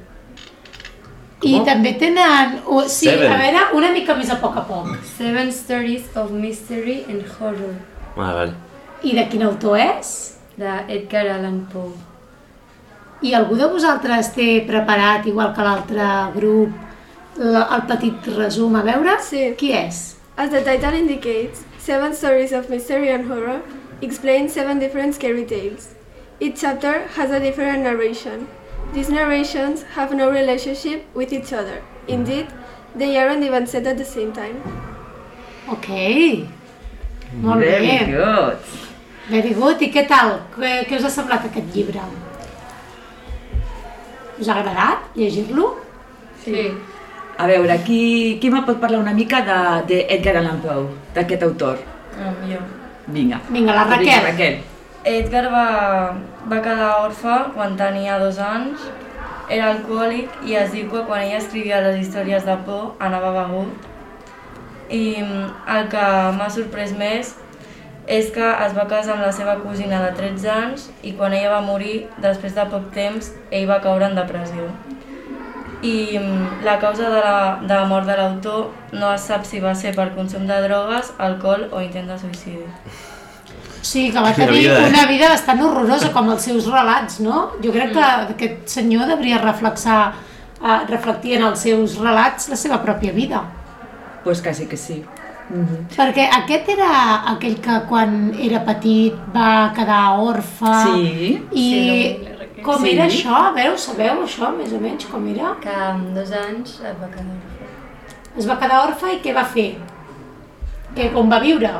[1.46, 2.60] I també tenen...
[2.66, 3.32] o- Sí, Seven.
[3.32, 4.88] a veure, una mica més a poc a poc.
[5.18, 7.76] Seven Stories of Mystery and Horror.
[8.18, 8.54] Ah, vale.
[9.06, 10.14] I de quin autor és?
[10.58, 11.94] De Edgar Allan Poe.
[13.22, 16.70] I algú de vosaltres té preparat, igual que l'altre grup,
[17.38, 18.76] la- el petit resum?
[18.76, 19.54] A veure, Sí.
[19.58, 20.16] qui és?
[20.38, 23.62] As the title indicates, Seven Stories of Mystery and Horror
[24.02, 25.96] explain seven different scary tales.
[26.40, 28.48] Each chapter has a different narration.
[28.94, 31.82] These narrations have no relationship with each other.
[32.08, 32.48] Indeed,
[32.96, 34.62] they aren't even set at the same time.
[35.70, 35.88] Ok.
[37.42, 38.06] Molt Very bé.
[38.06, 38.58] good.
[39.30, 39.82] Very good.
[39.82, 40.40] I què tal?
[40.56, 42.00] Què, què us ha semblat aquest llibre?
[44.40, 45.76] Us ha agradat llegir-lo?
[46.44, 46.70] Sí.
[47.38, 51.44] A veure, qui, qui me pot parlar una mica de, de Edgar Allan Poe, d'aquest
[51.46, 51.82] autor?
[52.18, 52.62] Um, jo.
[53.08, 53.42] Vinga.
[53.50, 54.08] Vinga, la Raquel.
[54.08, 54.58] Vinga, Raquel.
[55.08, 55.68] Edgar va,
[56.52, 58.88] va quedar orfe quan tenia dos anys,
[59.48, 63.86] era alcohòlic i es diu que quan ella escrivia les històries de por anava begut.
[64.92, 65.46] I mm,
[65.76, 67.34] el que m'ha sorprès més
[68.08, 71.58] és que es va casar amb la seva cosina de 13 anys i quan ella
[71.58, 74.70] va morir, després de poc temps, ell va caure en depressió.
[75.84, 79.60] I mm, la causa de la, de la mort de l'autor no es sap si
[79.62, 82.66] va ser per consum de drogues, alcohol o intent de suïcidi.
[83.88, 84.88] Sí, que va tenir vida, eh?
[84.90, 87.44] una vida bastant horrorosa, com els seus relats, no?
[87.64, 90.00] Jo crec que aquest senyor devia reflexar,
[90.64, 93.44] eh, reflectir en els seus relats la seva pròpia vida.
[94.24, 95.04] Pues quasi que sí.
[95.96, 96.92] Perquè aquest era
[97.32, 101.44] aquell que quan era petit va quedar orfe Sí.
[101.52, 102.90] i Sí, com Sí.
[102.96, 103.34] era això?
[103.34, 105.56] A veure, ho sabeu això més o menys com era?
[105.62, 107.68] Que amb dos anys es va quedar orfe.
[108.38, 109.78] Es va quedar orfe i què va fer?
[110.96, 111.72] Que com va viure?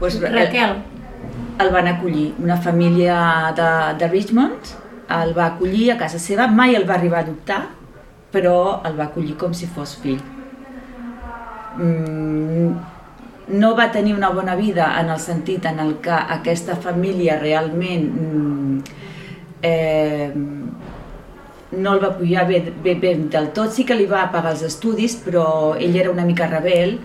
[0.00, 0.82] Pues, Raquel.
[1.60, 2.34] el van acollir.
[2.42, 4.72] Una família de, de Richmond
[5.10, 7.62] el va acollir a casa seva, mai el va arribar a adoptar,
[8.32, 10.20] però el va acollir com si fos fill.
[11.76, 12.72] Mm,
[13.48, 18.04] no va tenir una bona vida en el sentit en el que aquesta família realment
[18.12, 18.78] mm,
[19.62, 20.32] eh,
[21.72, 24.62] no el va pujar bé, bé, bé del tot, sí que li va pagar els
[24.68, 26.98] estudis, però ell era una mica rebel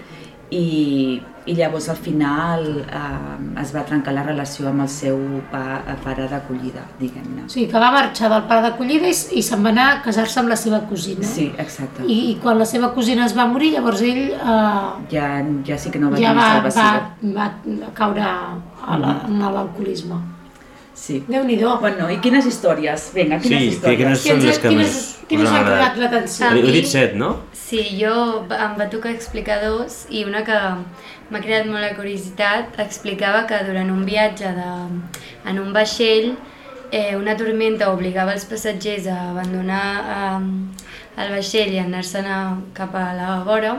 [0.52, 5.18] i, i llavors al final eh, es va trencar la relació amb el seu
[5.52, 7.46] pa, pare d'acollida, diguem-ne.
[7.48, 10.42] O sigui, que va marxar del pare d'acollida i, i se'n va anar a casar-se
[10.42, 11.24] amb la seva cosina.
[11.28, 12.04] Sí, exacte.
[12.06, 15.28] I, I quan la seva cosina es va morir, llavors ell eh, Ja,
[15.68, 16.90] ja sí que no va ja tenir va,
[17.38, 17.52] va,
[17.84, 20.20] va caure a la, en l'alcoholisme.
[20.98, 21.20] Sí.
[21.30, 21.76] Déu-n'hi-do.
[21.80, 23.12] Bueno, i quines històries?
[23.14, 23.98] Vinga, quines Sí, històries?
[24.00, 26.00] quines són les que quines, més quines us han cridat agradat?
[26.02, 26.50] l'atenció?
[26.58, 27.36] Heu dit set, no?
[27.68, 28.12] Sí, jo
[28.56, 30.58] em va tocar explicar dos i una que
[31.28, 34.68] m'ha creat molt la curiositat explicava que durant un viatge de,
[35.52, 36.30] en un vaixell
[36.96, 39.82] eh, una tormenta obligava els passatgers a abandonar
[40.14, 40.48] eh,
[41.26, 42.32] el vaixell i anar-se'n
[42.78, 43.74] cap a la vora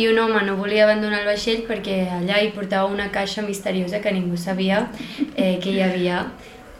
[0.00, 4.00] i un home no volia abandonar el vaixell perquè allà hi portava una caixa misteriosa
[4.00, 4.86] que ningú sabia
[5.34, 6.24] eh, que hi havia.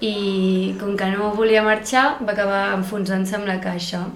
[0.00, 4.06] I com que no volia marxar va acabar enfonsant-se amb la caixa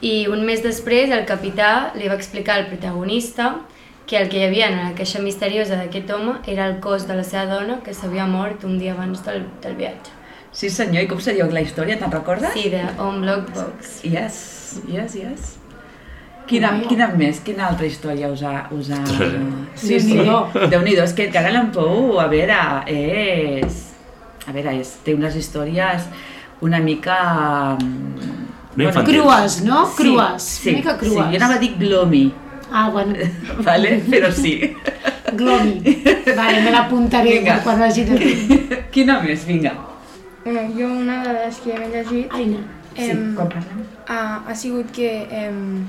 [0.00, 3.52] i un mes després el capità li va explicar al protagonista
[4.06, 7.14] que el que hi havia en la caixa misteriosa d'aquest home era el cos de
[7.18, 10.16] la seva dona que s'havia mort un dia abans del, del viatge.
[10.52, 12.50] Sí senyor, i com se diu la història, te'n recordes?
[12.56, 14.00] Sí, de On Block Box.
[14.02, 15.52] Yes, yes, yes.
[16.50, 18.64] Quina, quina més, quina altra història us ha...
[18.74, 18.98] Us ha...
[19.78, 20.66] Sí, sí, Déu-n'hi-do.
[20.72, 22.58] Déu-n'hi-do, és que Edgar Allan Poe, a veure,
[22.90, 23.84] és...
[24.48, 26.10] A veure, és, té unes històries
[26.66, 27.20] una mica...
[28.74, 29.22] mm, No infantils.
[29.22, 29.86] Crues, no?
[29.86, 30.42] Sí, Crues.
[30.42, 31.12] sí, Una mica crues.
[31.14, 32.32] Sí, jo anava a dir glomy,
[32.72, 33.14] Ah, bueno,
[33.66, 33.96] vale?
[34.08, 34.76] però sí.
[35.32, 35.82] glomi.
[36.36, 38.84] Vale, me l'apuntaré per quan hagi de.
[38.92, 39.72] Quina més, vinga.
[40.44, 42.58] Bueno, jo una de les que m'he llegit Aina.
[42.96, 43.82] Sí, Em, quan parlem?
[44.08, 45.84] ha, ha sigut que em,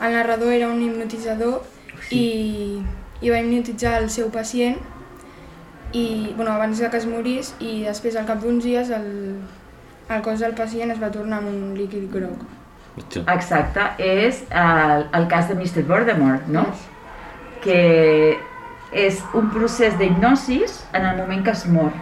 [0.00, 1.62] el narrador era un hipnotitzador
[2.10, 2.82] i,
[3.22, 4.76] i va hipnotitzar el seu pacient
[5.92, 9.06] i, bueno, abans de que es morís i després al cap d'uns dies el,
[10.16, 12.42] el cos del pacient es va tornar amb un líquid groc.
[13.32, 15.84] Exacte, és el, el cas de Mr.
[15.88, 16.66] Voldemort, no?
[17.64, 18.38] Que
[18.92, 21.92] és un procés d'hipnosis en el moment que es mor.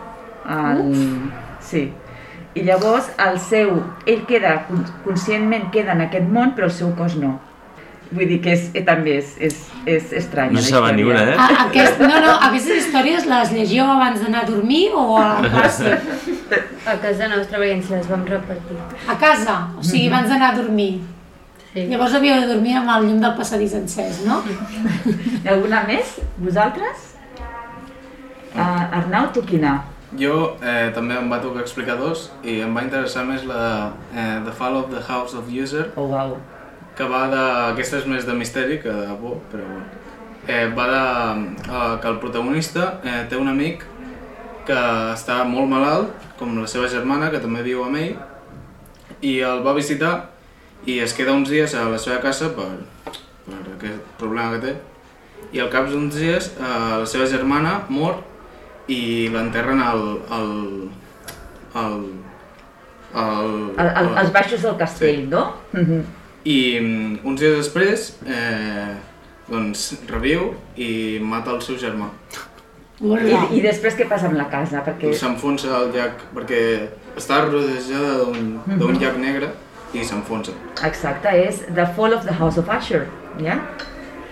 [0.50, 0.80] El...
[1.60, 1.92] Sí.
[2.58, 3.76] I llavors el seu,
[4.10, 7.36] ell queda, con- conscientment queda en aquest món, però el seu cos no.
[8.10, 10.56] Vull dir que és, eh, també és, és, és estranya.
[10.56, 11.36] No saben ni una, eh?
[11.38, 15.52] A, aquest, no, no, aquestes històries les llegíeu abans d'anar a dormir o a la
[15.52, 15.92] classe?
[16.90, 18.80] A casa nostra perquè ens les vam repartir.
[19.06, 20.90] A casa, o sigui, abans d'anar a dormir.
[21.70, 21.86] Sí.
[21.86, 24.40] Llavors havíeu de dormir amb el llum del passadís encès, no?
[24.42, 26.16] Hi ha alguna més?
[26.42, 27.06] Vosaltres?
[28.50, 29.76] Uh, Arnau, tu quina?
[30.18, 34.18] Jo eh, també em va tocar explicar dos i em va interessar més la de
[34.18, 36.34] eh, The Fall of the House of User, Oh, wow.
[37.00, 37.42] Que va de...
[37.72, 39.86] Aquesta és més de misteri que de por, però bueno.
[40.50, 41.00] Eh, va de
[41.64, 43.84] eh, que el protagonista eh, té un amic
[44.68, 44.76] que
[45.14, 48.14] està molt malalt, com la seva germana, que també viu amb ell,
[49.24, 50.12] i el va visitar
[50.88, 52.68] i es queda uns dies a la seva casa per,
[53.46, 54.76] per aquest problema que té.
[55.56, 58.20] I al cap d'uns dies eh, la seva germana mor
[58.92, 60.04] i l'enterren al,
[60.36, 60.54] al,
[61.80, 61.98] al,
[63.24, 63.52] al,
[64.24, 65.30] els baixos del castell, Sí.
[65.32, 65.44] no?
[65.72, 66.00] Mhm.
[66.44, 68.94] I mm, uns dies després eh,
[69.50, 72.10] doncs reviu i mata el seu germà.
[73.00, 74.82] I, I després què passa amb la casa?
[74.84, 75.10] Perquè...
[75.12, 76.62] I s'enfonsa al llac perquè
[77.16, 79.52] està rodejada d'un d'un llac negre
[79.96, 80.52] i s'enfonsa.
[80.86, 83.06] Exacte, és The Fall of the House of Usher,
[83.42, 83.56] ja?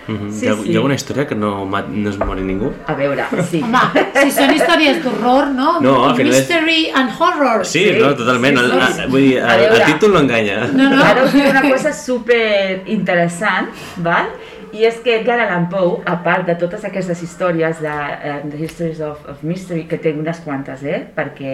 [0.09, 0.31] Mhm.
[0.33, 0.69] Sí, hi, ha, sí.
[0.69, 2.71] hi ha alguna història que no, no es mori ningú?
[2.87, 3.61] A veure, sí.
[3.63, 3.79] Home,
[4.23, 5.79] si són històries d'horror, no?
[5.81, 7.65] No, al final és- Mystery and horror.
[7.65, 8.57] Sí, no, totalment.
[8.57, 9.01] sí, el, sí.
[9.01, 10.67] a, vull dir, el, el títol no enganya.
[10.73, 11.03] No, no.
[11.03, 14.31] Ara us diré una cosa super interessant, val?
[14.71, 18.57] I és que Edgar Allan Poe, a part de totes aquestes històries de uh, The
[18.61, 20.99] Histories of, of Mystery, que té unes quantes, eh?
[21.15, 21.53] Perquè,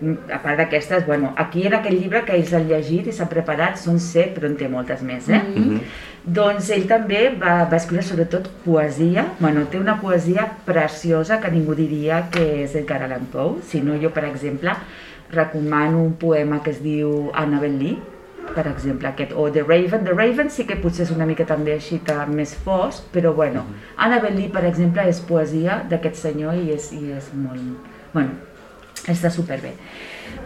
[0.00, 3.26] mm, a part d'aquestes, bueno, aquí en aquest llibre que ells han llegit i s'han
[3.32, 5.42] preparat són set, però en té moltes més, eh?
[5.42, 5.80] Mm Mhm.
[6.24, 11.74] Doncs ell també va, va escriure sobretot poesia, bueno, té una poesia preciosa que ningú
[11.76, 14.72] diria que és Edgar Allan Poe, si no jo, per exemple,
[15.34, 17.98] recomano un poema que es diu Annabel Lee,
[18.54, 20.04] per exemple, aquest, o The Raven.
[20.08, 22.00] The Raven sí que potser és una mica també així
[22.32, 27.12] més fosc, però bueno, Annabel Lee, per exemple, és poesia d'aquest senyor i és, i
[27.12, 27.60] és molt...
[28.14, 28.32] Bueno,
[29.08, 29.74] està superbé.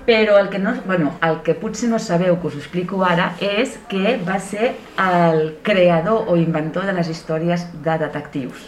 [0.09, 3.35] Però el que, no, bueno, el que potser no sabeu, que us ho explico ara,
[3.45, 4.71] és que va ser
[5.05, 8.63] el creador o inventor de les històries de detectius.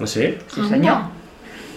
[0.00, 0.30] Ah, sí?
[0.48, 1.02] Sí senyor.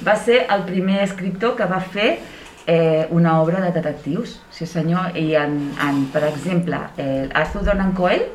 [0.08, 2.20] va ser el primer escriptor que va fer
[2.68, 7.92] eh, una obra de detectius, sí senyor, i en, en per exemple, el Arthur Conan
[8.00, 8.30] Coyle,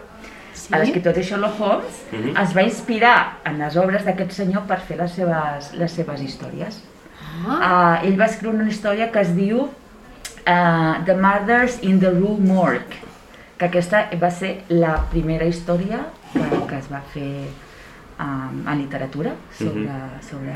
[0.53, 0.75] sí?
[0.77, 2.37] l'escriptor de Sherlock Holmes, Mhm.
[2.37, 6.83] es va inspirar en les obres d'aquest senyor per fer les seves, les seves històries.
[7.49, 8.01] Ah.
[8.03, 9.69] Uh, ell va escriure una història que es diu
[10.47, 13.01] uh, The Murders in the Rue Morgue,
[13.59, 17.47] que aquesta va ser la primera història que, que es va fer
[18.21, 20.23] um, en literatura sobre, Mhm.
[20.29, 20.55] sobre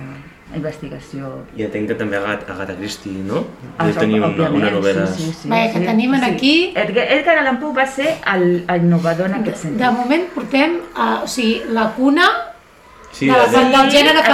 [0.55, 1.45] investigació.
[1.57, 3.45] I entenc que també Agatha, Agatha Christie, no?
[3.79, 5.07] Ah, Deu tenir una, una novel·la...
[5.07, 6.25] Sí, sí, sí, Vaja, que sí, tenim sí.
[6.25, 9.81] aquí- Edgar, Edgar Allan Poe va ser el, el innovador en aquest sentit.
[9.81, 12.29] De moment portem, uh, o sigui, la cuna
[13.15, 14.33] Sí, de la, de- del gènere exacte.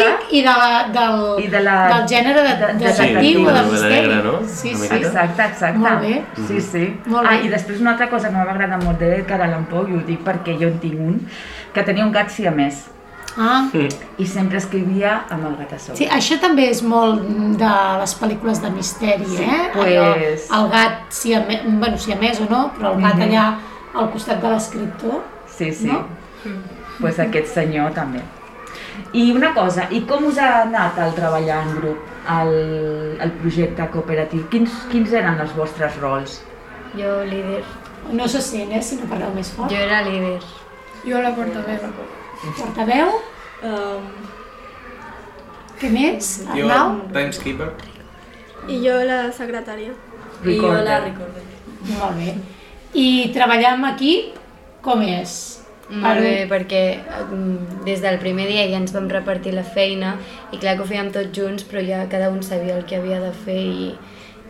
[0.00, 3.44] fantàstic i, de la, del, I de la, del gènere de, de, de Sí, detectiu
[3.46, 4.16] o de misteri.
[4.24, 4.32] no?
[4.48, 4.88] Sí, sí.
[4.96, 5.78] Exacte, exacte.
[5.78, 6.24] Molt bé.
[6.48, 6.84] Sí, sí.
[7.06, 7.44] Molt ah, bé.
[7.46, 10.24] i després una altra cosa que m'ha agradat molt d'Edgar Allan Poe, i ho dic
[10.26, 11.20] perquè jo en tinc un,
[11.72, 12.84] que tenia un gat siamès
[13.38, 13.66] Ah,
[14.16, 15.96] i sempre escrivia amb el gat a sobre.
[15.98, 17.20] sí, això també és molt
[17.60, 19.70] de les pel·lícules de misteri, Sí, eh?
[19.74, 23.14] pues- Allò, el gat, si a, bueno, si a més o no, però el gat
[23.16, 23.22] Mhm.
[23.28, 23.54] allà
[23.94, 25.22] al costat de l'escriptor.
[25.54, 25.86] Sí, sí.
[25.86, 26.06] No?
[27.00, 28.22] Pues aquest senyor també.
[29.12, 32.04] I una cosa, i com us ha anat el treballar en grup,
[32.36, 32.52] el,
[33.22, 34.46] el projecte cooperatiu?
[34.52, 36.40] Quins, quins eren els vostres rols?
[36.96, 37.62] Jo líder.
[38.16, 39.70] No se sent, eh, si no parleu més fort.
[39.72, 40.38] Jo era líder.
[41.06, 41.90] Jo la portaveu.
[42.56, 43.20] Portaveu?
[43.66, 44.08] Um,
[45.80, 46.30] Què més?
[46.48, 46.96] Jo, Arnau?
[47.12, 47.68] Timeskeeper.
[48.66, 49.92] I jo la secretària.
[50.44, 51.44] I jo la Recorder.
[51.90, 52.32] Molt bé.
[52.96, 54.38] I treballar amb equip,
[54.82, 55.36] com és?
[55.88, 56.80] Molt bé, perquè
[57.30, 60.16] mm, des del primer dia ja ens vam repartir la feina
[60.50, 63.20] i clar que ho fèiem tots junts, però ja cada un sabia el que havia
[63.22, 63.94] de fer i,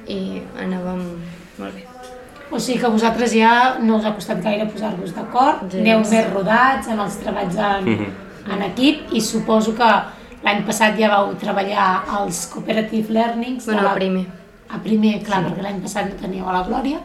[0.09, 1.03] i anàvem
[1.59, 1.85] molt bé.
[2.51, 5.81] O sigui que a vosaltres ja no us ha costat gaire posar-vos d'acord, Gens.
[5.83, 8.11] aneu més rodats en els treballs en, Mhm.
[8.55, 9.91] en equip i suposo que
[10.45, 13.67] l'any passat ja vau treballar als Cooperative Learnings.
[13.67, 14.27] Bueno, la- el primer.
[14.71, 16.99] A primer, clar, perquè l'any passat no teníeu a la Glòria.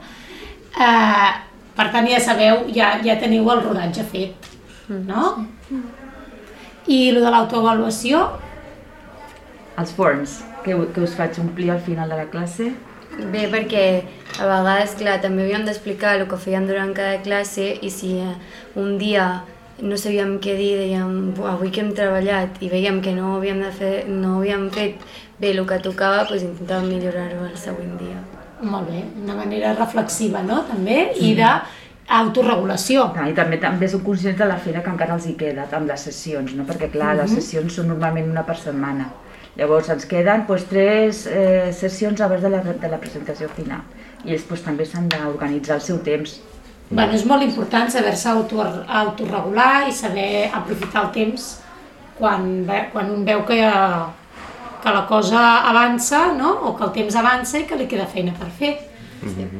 [0.79, 1.31] Eh,
[1.75, 4.47] per tant, ja sabeu, ja, ja teniu el rodatge fet,
[4.89, 5.45] no?
[6.87, 8.29] I el de l'autoavaluació,
[9.79, 12.67] Els forms, que, que us faig omplir al final de la classe.
[13.31, 13.85] Bé, perquè
[14.39, 18.35] a vegades, clar, també havíem d'explicar el que fèiem durant cada classe i si eh,
[18.79, 19.25] un dia
[19.81, 23.63] no sabíem què dir, dèiem, "Buah, avui que hem treballat i veiem que no havíem,
[23.63, 24.95] de fer, no havíem fet
[25.39, 28.19] bé el que tocava, doncs intentàvem millorar-ho el següent dia.
[28.61, 33.11] Molt bé, una manera reflexiva, no?, també, i d'autoregulació.
[33.15, 35.87] Ah, I també també som conscients de la feina que encara els hi queda amb
[35.89, 36.63] les sessions, no?
[36.67, 37.35] perquè clar, les Mhm.
[37.39, 39.09] sessions són normalment una per setmana.
[39.57, 43.81] Llavors ens queden doncs, tres eh, sessions abans de la, de la presentació final
[44.23, 46.39] i ells doncs, també s'han d'organitzar el seu temps.
[46.89, 51.61] Bueno, és molt important saber-se auto, autorregular i saber aprofitar el temps
[52.19, 53.59] quan, quan un veu que,
[54.83, 56.51] que la cosa avança, no?
[56.69, 58.77] o que el temps avança i que li queda feina per fer.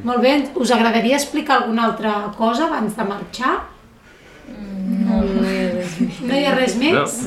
[0.04, 3.56] Molt bé, us agradaria explicar alguna altra cosa abans de marxar?
[4.52, 6.22] No, no hi ha res més.
[6.28, 7.18] No hi ha res més?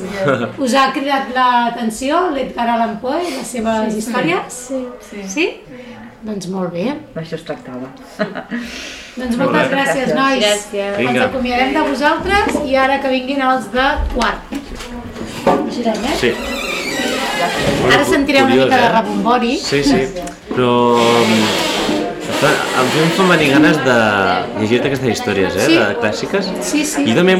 [0.61, 3.99] Us ha cridat l'atenció l'Edgar Allan Poe i les seves Sí.
[4.03, 4.59] històries?
[4.67, 4.81] Sí.
[5.09, 5.23] Sí.
[5.35, 5.47] Sí?
[6.25, 6.85] Doncs molt bé.
[7.15, 7.87] D'això es tractava.
[8.17, 10.15] Doncs Molt moltes gràcies, Gràcies.
[10.17, 10.43] nois.
[10.43, 10.97] Gràcies.
[10.99, 11.25] Ens Vinga.
[11.29, 14.55] acomiadem de vosaltres i ara que vinguin els de quart.
[15.71, 16.15] Girem, eh?
[16.19, 16.31] Sí.
[17.93, 18.93] Ara sentireu una mica de eh?
[18.97, 19.57] rebombori.
[19.59, 20.01] Sí, sí.
[20.53, 20.71] Però...
[22.35, 23.95] Clar, em em fan venir ganes de
[24.59, 25.67] llegir-te aquestes històries, eh?
[25.69, 25.75] Sí.
[25.79, 26.49] De clàssiques.
[26.67, 27.05] Sí, sí.
[27.07, 27.37] Jo també...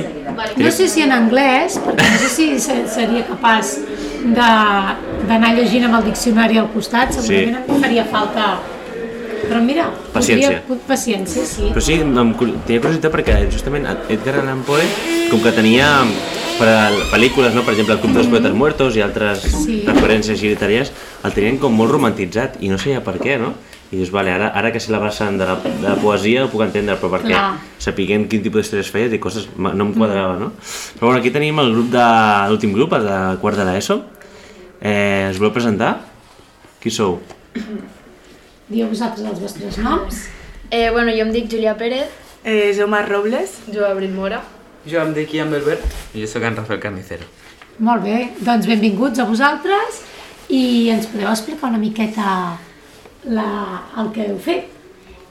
[0.61, 3.73] No sé si en anglès, perquè no sé si se- seria capaç
[4.35, 8.55] de- d'anar llegint amb el diccionari al costat, segurament em faria falta...
[9.45, 10.61] Però mira, Paciència.
[10.65, 11.67] Podria, paciència, sí.
[11.73, 12.15] Però sí, em,
[12.65, 14.85] tenia curiositat perquè justament Edgar Allan Poe,
[15.29, 15.89] com que tenia
[16.59, 17.63] per a pel·lícules, no?
[17.67, 19.81] per exemple, El Club dels Poetes Muertos i altres Sí.
[19.87, 20.91] referències literàries,
[21.23, 23.53] el tenien com molt romantitzat i no sabia per què, no?
[23.91, 26.49] I dius, vale, ara, ara que sé la vessant de la, de la poesia ho
[26.49, 27.59] puc entendre, però perquè Clar.
[27.77, 30.53] sapiguem quin tipus d'històries feia i coses no em quadrava, no?
[30.97, 32.05] Però bueno, aquí tenim el grup de
[32.49, 33.99] l'últim grup, el de quart de l'ESO.
[34.81, 35.99] Eh, us voleu presentar?
[36.81, 37.19] Qui sou?
[38.67, 40.25] Dieu vosaltres els vostres noms.
[40.71, 42.09] Eh, bueno, jo em dic Julià Pérez.
[42.43, 43.59] Eh, Jaume Robles.
[43.71, 44.41] Jo, Abril Mora.
[44.85, 47.25] Jo em dic Ian Belbert i jo sóc en Rafael Carnicero.
[47.79, 50.03] Molt bé, doncs benvinguts a vosaltres
[50.53, 52.57] i ens podeu explicar una miqueta
[53.25, 53.49] la,
[53.97, 54.71] el que heu fet.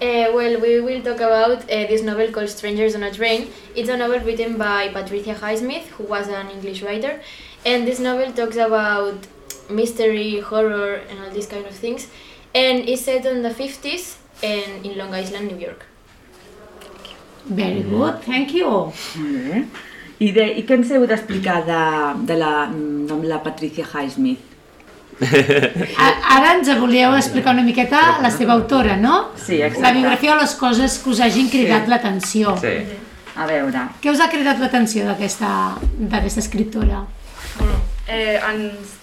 [0.03, 3.49] Uh, well, we will talk about uh, this novel called Strangers on a Train.
[3.77, 7.21] It's a novel written by Patricia Highsmith, who was an English writer.
[7.65, 9.27] And this novel talks about
[9.71, 12.09] mystery, horror, and all these kind of things.
[12.55, 15.87] And it's set in the 50s and in Long Island, New York.
[17.47, 18.69] Very good, thank you.
[19.21, 19.65] Molt bé.
[20.25, 21.81] I, de, I què ens heu d'explicar de,
[22.31, 24.41] de la, de la Patricia Highsmith?
[25.99, 29.31] A- Ara ens volíeu explicar una miqueta la seva autora, no?
[29.37, 29.83] Sí, exacte.
[29.83, 31.91] La biografia o les coses que us hagin cridat Sí.
[31.91, 32.57] l'atenció.
[32.61, 32.75] Sí.
[33.37, 37.05] A veure, Què us ha cridat l'atenció d'aquesta d'aquesta escriptora?
[38.07, 38.95] Eh, ens,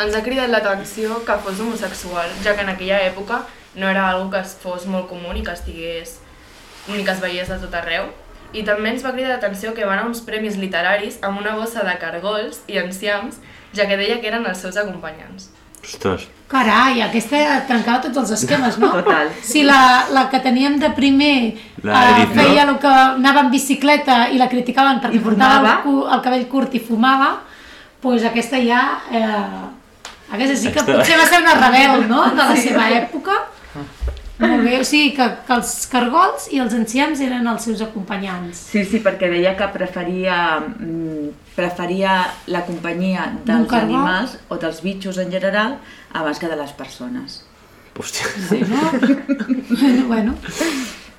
[0.00, 3.42] ens ha cridat l'atenció que fos homosexual, ja que en aquella època
[3.76, 6.20] no era algo que es fos molt comú ni que estigués
[6.88, 8.10] ni que es veiés de tot arreu.
[8.54, 11.82] I també ens va cridar l'atenció que van a uns premis literaris amb una bossa
[11.86, 13.40] de cargols i enciams,
[13.74, 15.50] ja que deia que eren els seus acompanyants.
[15.84, 16.28] Ostres.
[16.48, 18.90] Carai, aquesta trencava tots els esquemes, no?
[19.00, 19.30] Total.
[19.44, 21.36] Si la, la que teníem de primer
[21.82, 22.42] La eh, Edith, no?
[22.42, 26.76] feia el que anava en bicicleta i la criticaven perquè portava el, el cabell curt
[26.78, 27.32] i fumava,
[28.04, 28.84] doncs aquesta ja...
[29.10, 29.64] Eh,
[30.34, 33.36] aquesta sí que potser va ser una rebel, no?, de la seva època.
[34.38, 38.58] Molt bé, o sigui que, que els cargols i els enciams eren els seus acompanyants.
[38.72, 42.16] Sí, sí, perquè deia que preferia, mm, preferia
[42.50, 43.94] la companyia dels cargol?
[43.94, 45.76] animals o dels bitxos en general
[46.12, 47.44] abans que de les persones.
[47.94, 48.26] Hòstia.
[48.48, 48.90] Sí, no?
[49.70, 50.34] bueno, bueno.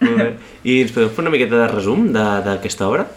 [0.01, 0.29] Molt bé.
[0.67, 3.07] I ens podeu fer una miqueta de resum de- d'aquesta obra?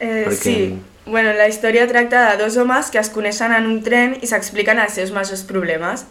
[0.00, 0.78] Eh, Perquè- Sí.
[1.06, 4.80] Bueno, la història tracta de dos homes que es coneixen en un tren i s'expliquen
[4.82, 6.02] els seus majors problemes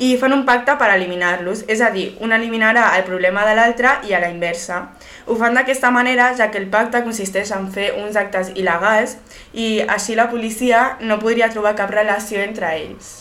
[0.00, 3.98] i fan un pacte per eliminar-los, és a dir, un eliminarà el problema de l'altre
[4.08, 4.78] i a la inversa.
[5.28, 9.18] Ho fan d'aquesta manera ja que el pacte consisteix en fer uns actes il·legals
[9.52, 13.16] i així la policia no podria trobar cap relació entre ells.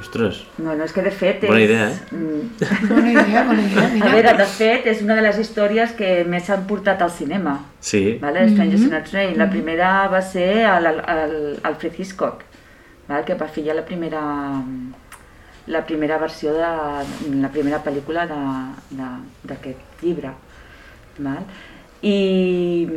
[0.00, 0.38] Ostres.
[0.56, 1.50] No, no, és que de fet és...
[1.50, 2.16] Bona idea, eh?
[2.16, 2.86] Mm.
[2.88, 4.06] Bona idea, bona idea, mira.
[4.08, 7.58] A veure, de fet, és una de les històries que més s'han portat al cinema.
[7.84, 8.16] Sí.
[8.22, 8.46] Vale?
[8.54, 8.88] Strangers Mhm.
[8.88, 9.36] in a Train.
[9.38, 12.40] La primera va ser el, el, el Alfred Hitchcock,
[13.06, 13.24] val?
[13.28, 14.22] que va fer ja la primera,
[15.66, 16.60] la primera versió de
[17.40, 20.32] la primera pel·lícula de- de- d'aquest llibre.
[21.18, 21.44] Val?
[22.02, 22.88] I,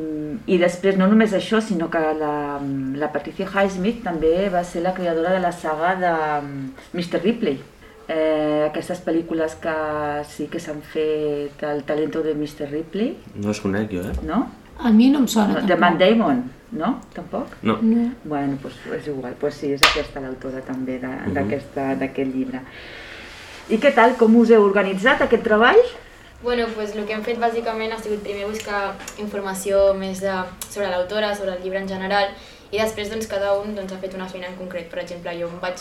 [0.50, 2.58] I després no només això, sinó que la,
[2.98, 6.14] la Patricia Highsmith també va ser la creadora de la saga de
[6.98, 7.22] Mr.
[7.24, 7.60] Ripley.
[8.08, 9.76] Eh, aquestes pel·lícules que
[10.30, 12.68] sí que s'han fet el talento de Mr.
[12.70, 14.14] Ripley, No les conec jo, eh?
[14.26, 14.44] no?
[14.78, 15.76] A mi no em sona No, de.
[15.76, 17.02] Matt Damon, no?
[17.14, 17.48] Tampoc?
[17.62, 17.78] No.
[17.82, 18.12] No.
[18.24, 21.34] Bueno, doncs és igual, doncs sí, és aquesta l'autora també Mhm.
[21.34, 22.62] d'aquesta- d'aquest llibre.
[23.70, 25.80] I què tal, com us heu organitzat aquest treball?
[26.44, 30.34] Bueno, pues el que hem fet bàsicament ha sigut primer buscar informació més de,
[30.70, 32.30] sobre l'autora, sobre el llibre en general,
[32.72, 34.90] i després doncs, cada un doncs, ha fet una feina en concret.
[34.90, 35.80] Per exemple, jo em vaig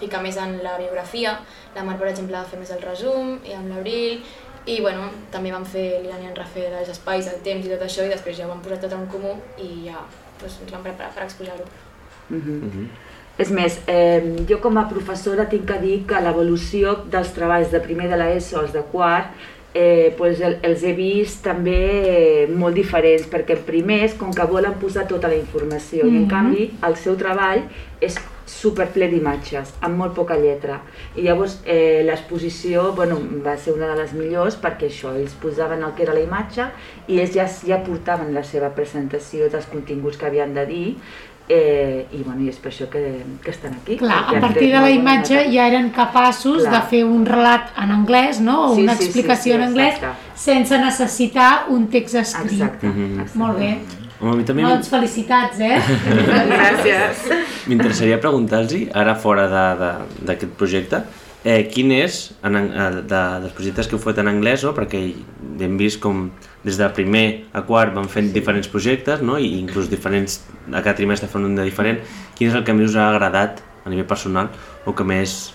[0.00, 1.38] ficar més en la biografia,
[1.76, 4.22] la Mar, per exemple, va fer més el resum, i amb l'Abril,
[4.66, 7.82] i bueno, també vam fer l'Iran i en Rafael els espais, el temps i tot
[7.86, 10.02] això, i després ja ho vam posar tot en comú i ja
[10.40, 11.64] doncs, ens vam preparar per exposar-ho.
[12.28, 12.88] Mhm.
[13.38, 17.80] És més, eh, jo com a professora tinc que dir que l'evolució dels treballs de
[17.80, 19.28] primer de l'ESO als de quart
[19.72, 21.76] eh, pues el, els he vist també
[22.42, 26.24] eh, molt diferents, perquè en primers, com que volen posar tota la informació, i en
[26.24, 26.28] Mhm.
[26.28, 27.62] canvi el seu treball
[28.00, 28.18] és
[28.50, 30.80] superple d'imatges, amb molt poca lletra.
[31.16, 35.82] I llavors eh, l'exposició bueno, va ser una de les millors perquè això, ells posaven
[35.86, 36.66] el que era la imatge
[37.08, 40.86] i ells ja, ja portaven la seva presentació dels continguts que havien de dir
[41.48, 43.00] eh, i, bueno, i és per això que,
[43.42, 43.96] que estan aquí.
[43.98, 45.50] Clar, a partir de la imatge nota.
[45.50, 46.74] ja eren capaços Clar.
[46.76, 48.68] de fer un relat en anglès, no?
[48.70, 50.36] O Sí, una sí, sí, explicació sí, en anglès exacte.
[50.38, 52.52] sense necessitar un text escrit.
[52.60, 53.26] Exacte, Mhm.
[53.34, 53.72] Molt bé.
[54.20, 55.78] Home, a mi també Doncs felicitats, eh?
[56.52, 57.22] Gràcies.
[57.70, 61.02] m'interessaria preguntar-los, ara fora de- de- d'aquest projecte,
[61.44, 64.74] eh, quin és, en, eh, de, dels projectes que heu fet en anglès, no?
[64.76, 65.00] perquè
[65.60, 66.30] hem vist com
[66.64, 69.38] des de primer a quart van fent diferents projectes, no?
[69.38, 72.00] i inclús diferents, a cada trimestre fan un de diferent,
[72.36, 74.50] quin és el que més us ha agradat a nivell personal
[74.84, 75.54] o que més,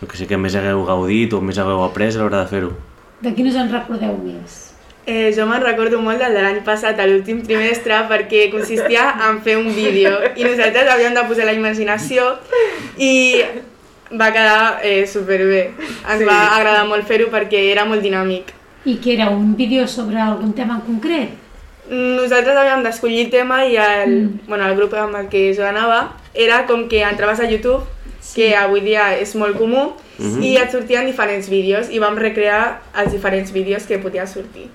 [0.00, 2.72] no que sé, que més hagueu gaudit o més hagueu après a l'hora de fer-ho?
[3.20, 4.67] De quin us en recordeu més?
[5.08, 9.38] Eh, jo me'n recordo molt del de l'any passat, a l'últim trimestre, perquè consistia en
[9.40, 12.26] fer un vídeo i nosaltres havíem de posar la imaginació
[13.00, 13.40] i
[14.12, 15.70] va quedar eh, superbé.
[16.04, 16.24] Ens Sí.
[16.28, 18.52] va agradar molt fer-ho perquè era molt dinàmic.
[18.84, 21.30] I que era un vídeo sobre algun tema en concret?
[21.88, 26.16] Nosaltres havíem d'escollir el tema i el, bueno, el grup amb el que jo anava
[26.34, 27.80] era com que entraves a YouTube,
[28.34, 30.42] que avui dia és molt comú, Mhm.
[30.42, 34.68] i et sortien diferents vídeos i vam recrear els diferents vídeos que podia sortir.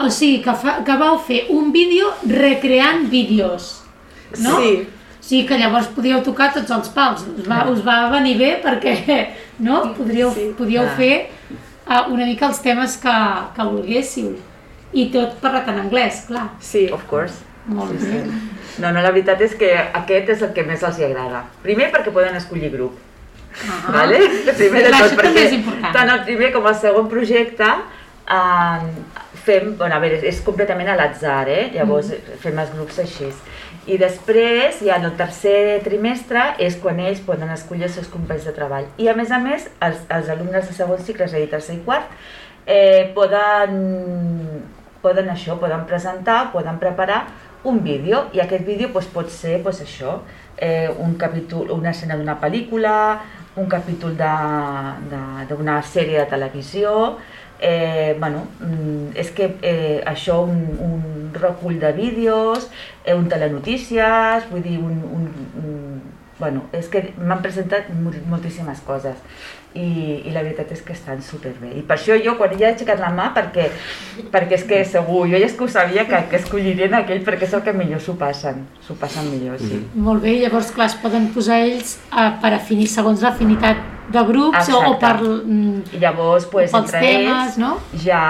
[0.00, 3.82] O sigui, que, fa, que vau fer un vídeo recreant vídeos,
[4.40, 4.56] no?
[4.62, 4.88] Sí.
[4.88, 7.26] O sigui que llavors podíeu tocar tots els pals.
[7.38, 8.94] Us va, us va venir bé perquè
[9.66, 9.82] no?
[9.98, 10.48] Podríeu, sí.
[10.58, 10.96] podíeu Ah.
[10.96, 11.28] fer
[11.86, 13.14] uh, una mica els temes que,
[13.54, 14.32] que volguéssiu.
[14.92, 16.48] I tot parlat en anglès, clar.
[16.60, 16.88] Sí.
[16.92, 17.44] Of course.
[17.66, 18.24] Molt Sí, bé.
[18.24, 18.82] sí.
[18.82, 21.44] No, no, la veritat és que aquest és el que més els hi agrada.
[21.62, 22.96] Primer perquè poden escollir grup.
[23.68, 23.92] Ah.
[23.92, 24.18] Vale?
[24.58, 25.92] Primer de Clar, tot, perquè és important.
[25.94, 28.88] tant el primer com el segon projecte eh,
[29.42, 31.70] fem, bueno, a veure, és, completament a l'atzar, eh?
[31.74, 32.38] llavors mm.
[32.42, 33.30] fem els grups així.
[33.90, 38.46] I després, ja en el tercer trimestre, és quan ells poden escollir els seus companys
[38.46, 38.86] de treball.
[39.02, 41.80] I a més a més, els, els alumnes de segon cicle, és a dir, tercer
[41.80, 42.12] i quart,
[42.66, 43.72] eh, poden,
[45.02, 47.24] poden això, poden presentar, poden preparar
[47.64, 50.20] un vídeo i aquest vídeo doncs, pot ser doncs, això,
[50.56, 52.96] eh, un capítol, una escena d'una pel·lícula,
[53.56, 57.18] un capítol d'una sèrie de televisió,
[57.62, 62.66] eh, bueno, mm, és que eh, això, un, un recull de vídeos,
[63.04, 65.28] eh, un telenotícies, vull dir, un, un,
[65.62, 66.02] un,
[66.42, 69.16] bueno, és que m'han presentat mol- moltíssimes coses
[69.74, 71.72] i, i la veritat és que estan superbé.
[71.78, 73.68] I per això jo, quan ja he aixecat la mà, perquè,
[74.32, 77.48] perquè és que segur, jo ja és que ho sabia que, que escollirien aquell perquè
[77.48, 79.80] és el que millor s'ho passen, s'ho passen millor, sí.
[79.94, 84.68] Molt bé, llavors, clar, es poden posar ells eh, per afinir segons l'afinitat de grups
[84.68, 85.14] o, o per...
[85.22, 87.76] mm, llavors, pues, pels entre temes, ells, no?
[88.04, 88.22] ja,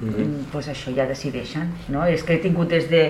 [0.00, 2.04] mm, pues això, ja decideixen, ¿no?
[2.10, 3.06] És que he tingut des de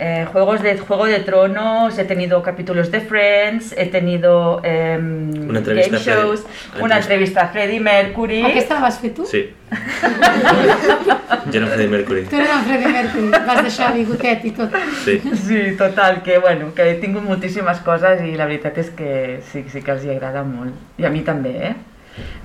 [0.00, 5.90] eh, juegos de Juego de Tronos, he tenido capítulos de Friends, he tenido eh, entrevista
[5.90, 6.46] game a shows,
[6.80, 8.42] una entrevista a Freddie Mercury.
[8.42, 9.26] Aquesta la vas fer tu?
[9.26, 9.50] Sí.
[11.50, 12.24] Jo era Freddie Mercury.
[12.24, 14.74] Tu eres Freddie Mercury, vas deixar bigotet i tot.
[15.04, 15.20] Sí.
[15.34, 19.12] Sí, total, que bueno, que he tingut moltíssimes coses i la veritat és que
[19.52, 20.74] sí, sí que els hi agrada molt.
[20.98, 21.74] I a mi també, eh?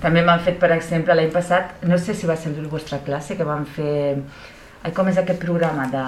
[0.01, 3.38] També m'han fet, per exemple, l'any passat, no sé si va ser la vostra classe,
[3.38, 4.22] que van fer...
[4.86, 6.02] Ai, com és aquest programa de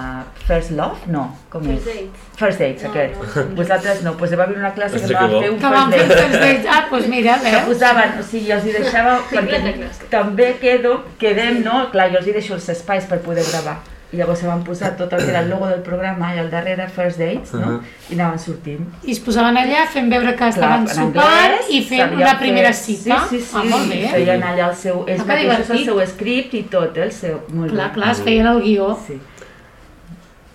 [0.45, 1.07] First Love?
[1.09, 1.95] No, com First és?
[1.95, 2.27] Dates.
[2.37, 3.15] First Dates, No, aquest.
[3.17, 3.55] no, no.
[3.57, 5.39] Vosaltres no, doncs va haver una classe que que bo.
[5.41, 6.65] fer un Que van fer First First Dates.
[6.75, 7.65] Ah, doncs mira, que veus?
[7.71, 10.09] posaven, o sigui, els hi deixava, Sí, perquè la classe.
[10.13, 11.89] també quedo, quedem, no?
[11.91, 13.79] Clar, jo els hi deixo els espais per poder gravar.
[14.13, 16.49] I llavors se van posar tot el que era el logo del programa i al
[16.49, 17.65] darrere First Dates, no?
[17.73, 17.79] Ahà.
[18.09, 18.85] I anaven sortint.
[19.03, 22.69] I es posaven allà fent veure que Clar, estaven en sopant i fent una primera
[22.71, 23.17] fer- cita.
[23.29, 23.57] Sí, sí, sí.
[23.59, 24.07] Ah, molt bé.
[24.13, 27.41] Feien allà el seu, ells Ah, mateixos el seu script i tot, eh, el seu...
[27.51, 27.93] Molt Clar, bé.
[27.99, 28.93] clar, es feien el guió.
[29.07, 29.19] Sí.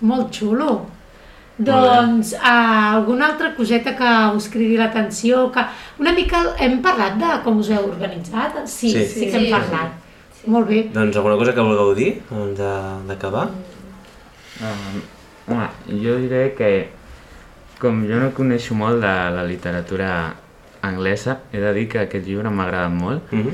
[0.01, 0.81] Molt xulo.
[1.57, 5.61] Doncs uh, alguna altra coseta que us cridi l'atenció, que
[6.01, 8.63] una mica hem parlat de com us heu organitzat?
[8.65, 9.05] Sí, Sí.
[9.05, 9.51] sí, sí que hem Sí.
[10.45, 10.89] Molt bé.
[10.93, 13.49] Doncs alguna cosa que vulgueu dir abans de- d'acabar?
[14.61, 15.01] Um,
[15.53, 15.67] home,
[16.03, 16.89] jo diré que
[17.79, 20.33] com jo no coneixo molt de la literatura
[20.81, 23.53] anglesa, he de dir que aquest llibre m'ha agradat molt Mm -hmm.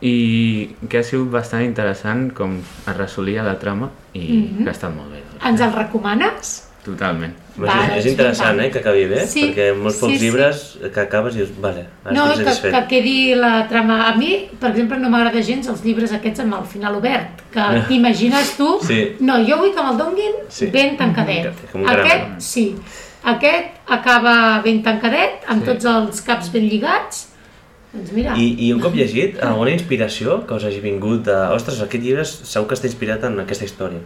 [0.00, 4.62] i que ha sigut bastant interessant com es resolia la trama i Mhm.
[4.62, 6.67] que ha estat molt bé, Ens el recomanes?
[6.88, 7.34] Totalment.
[7.58, 10.18] Va, és, doncs és interessant, eh, que acabi bé, Sí, perquè molts sí, pocs sí.
[10.24, 10.62] llibres
[10.94, 12.72] que acabes i dius, vale, ara No, estic que, satisfet.
[12.74, 14.00] que quedi la trama...
[14.08, 17.64] A mi, per exemple, no m'agrada gens els llibres aquests amb el final obert, que
[17.88, 18.68] t'imagines tu...
[18.86, 19.00] Sí.
[19.20, 20.66] No, jo vull que me'l donguin Sí.
[20.74, 21.50] ben tancadet.
[21.72, 22.68] Com un Aquest, sí.
[23.24, 25.70] Aquest acaba ben tancadet, amb Sí.
[25.72, 27.26] tots els caps ben lligats.
[27.92, 31.34] Doncs mira, I, I un cop llegit, alguna inspiració que us hagi vingut de...
[31.56, 34.02] Ostres, aquest llibre segur que està inspirat en aquesta història.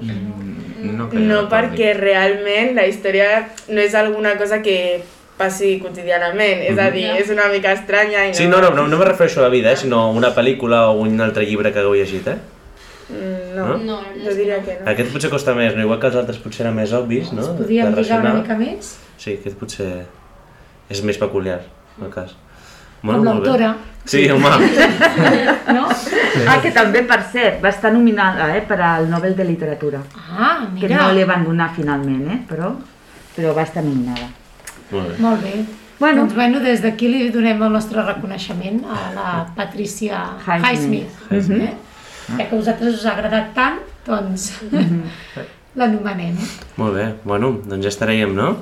[0.00, 1.50] Mm, no, No, recordi.
[1.54, 5.02] perquè realment la història no és alguna cosa que
[5.38, 8.34] passi quotidianament, és a dir, és una mica estranya i no...
[8.34, 11.00] Sí, no, no, no, no me refereixo a la vida, eh, sinó una pel·lícula o
[11.02, 12.36] un altre llibre que hagueu llegit, eh?
[13.08, 13.78] Mm, no, No?
[13.78, 14.90] No, jo diria que no.
[14.90, 15.82] Aquest potser costa més, no?
[15.82, 17.42] igual que els altres potser eren més obvis, no?
[17.58, 18.42] podíem De lligar una racional.
[18.42, 19.90] mica més Sí, aquest potser
[20.90, 21.60] és més peculiar,
[21.98, 22.32] en el cas.
[22.32, 22.51] amb
[23.02, 23.24] molt bé.
[23.30, 23.74] l'autora,
[24.04, 24.42] Sí, home.
[25.76, 25.84] no?
[26.48, 30.00] Ah, que també, per cert, va estar nominada eh, per al Nobel de Literatura.
[30.18, 32.72] Ah, Que mira, no li van donar finalment, eh, però,
[33.36, 34.26] però va estar nominada.
[34.90, 35.14] Molt bé.
[35.22, 35.54] molt bé.
[36.00, 36.22] Bueno.
[36.24, 41.14] Doncs bueno, des d'aquí li donem el nostre reconeixement a la Patricia Highsmith.
[41.30, 41.62] Highsmith.
[41.62, 42.36] Eh?
[42.38, 44.48] Ja que a vosaltres us ha agradat tant, doncs
[45.78, 46.34] l'anomenem.
[46.76, 48.56] Molt bé, bueno, doncs ja estaríem, no?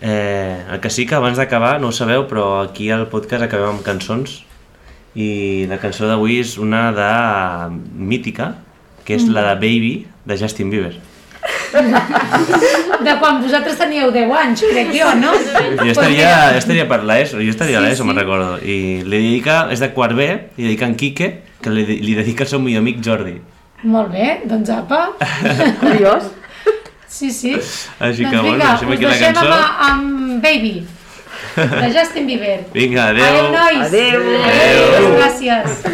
[0.00, 3.70] Eh, el que sí que abans d'acabar, no ho sabeu, però aquí al podcast acabem
[3.76, 4.42] amb cançons
[5.16, 7.10] i la cançó d'avui és una de
[7.96, 8.54] mítica,
[9.06, 9.94] que és la de Baby,
[10.26, 10.98] de Justin Bieber.
[11.76, 15.32] De quan vosaltres teníeu 10 anys, crec jo, no?
[15.80, 18.08] Jo estaria, jo estaria per l'ESO, jo estaria a Sí, l'ESO, sí.
[18.08, 18.56] me'n recordo.
[18.60, 20.26] I li dedica, és de quart B,
[20.56, 21.30] li dedica en Quique,
[21.62, 23.36] que li, li dedica al seu millor amic Jordi.
[23.84, 25.02] Molt bé, doncs apa.
[25.82, 26.28] Curiós.
[27.08, 27.54] Sí, sí.
[28.00, 29.52] Així que, doncs bueno, vinga, deixem us aquí la deixem cançó.
[29.52, 30.86] amb, amb Baby,
[31.56, 32.58] de Justin Bieber.
[32.74, 33.24] Vinga, adeu.
[33.24, 33.86] Adéu, nois.
[33.86, 34.20] Adéu.
[34.50, 35.12] Adéu.
[35.16, 35.86] Gràcies.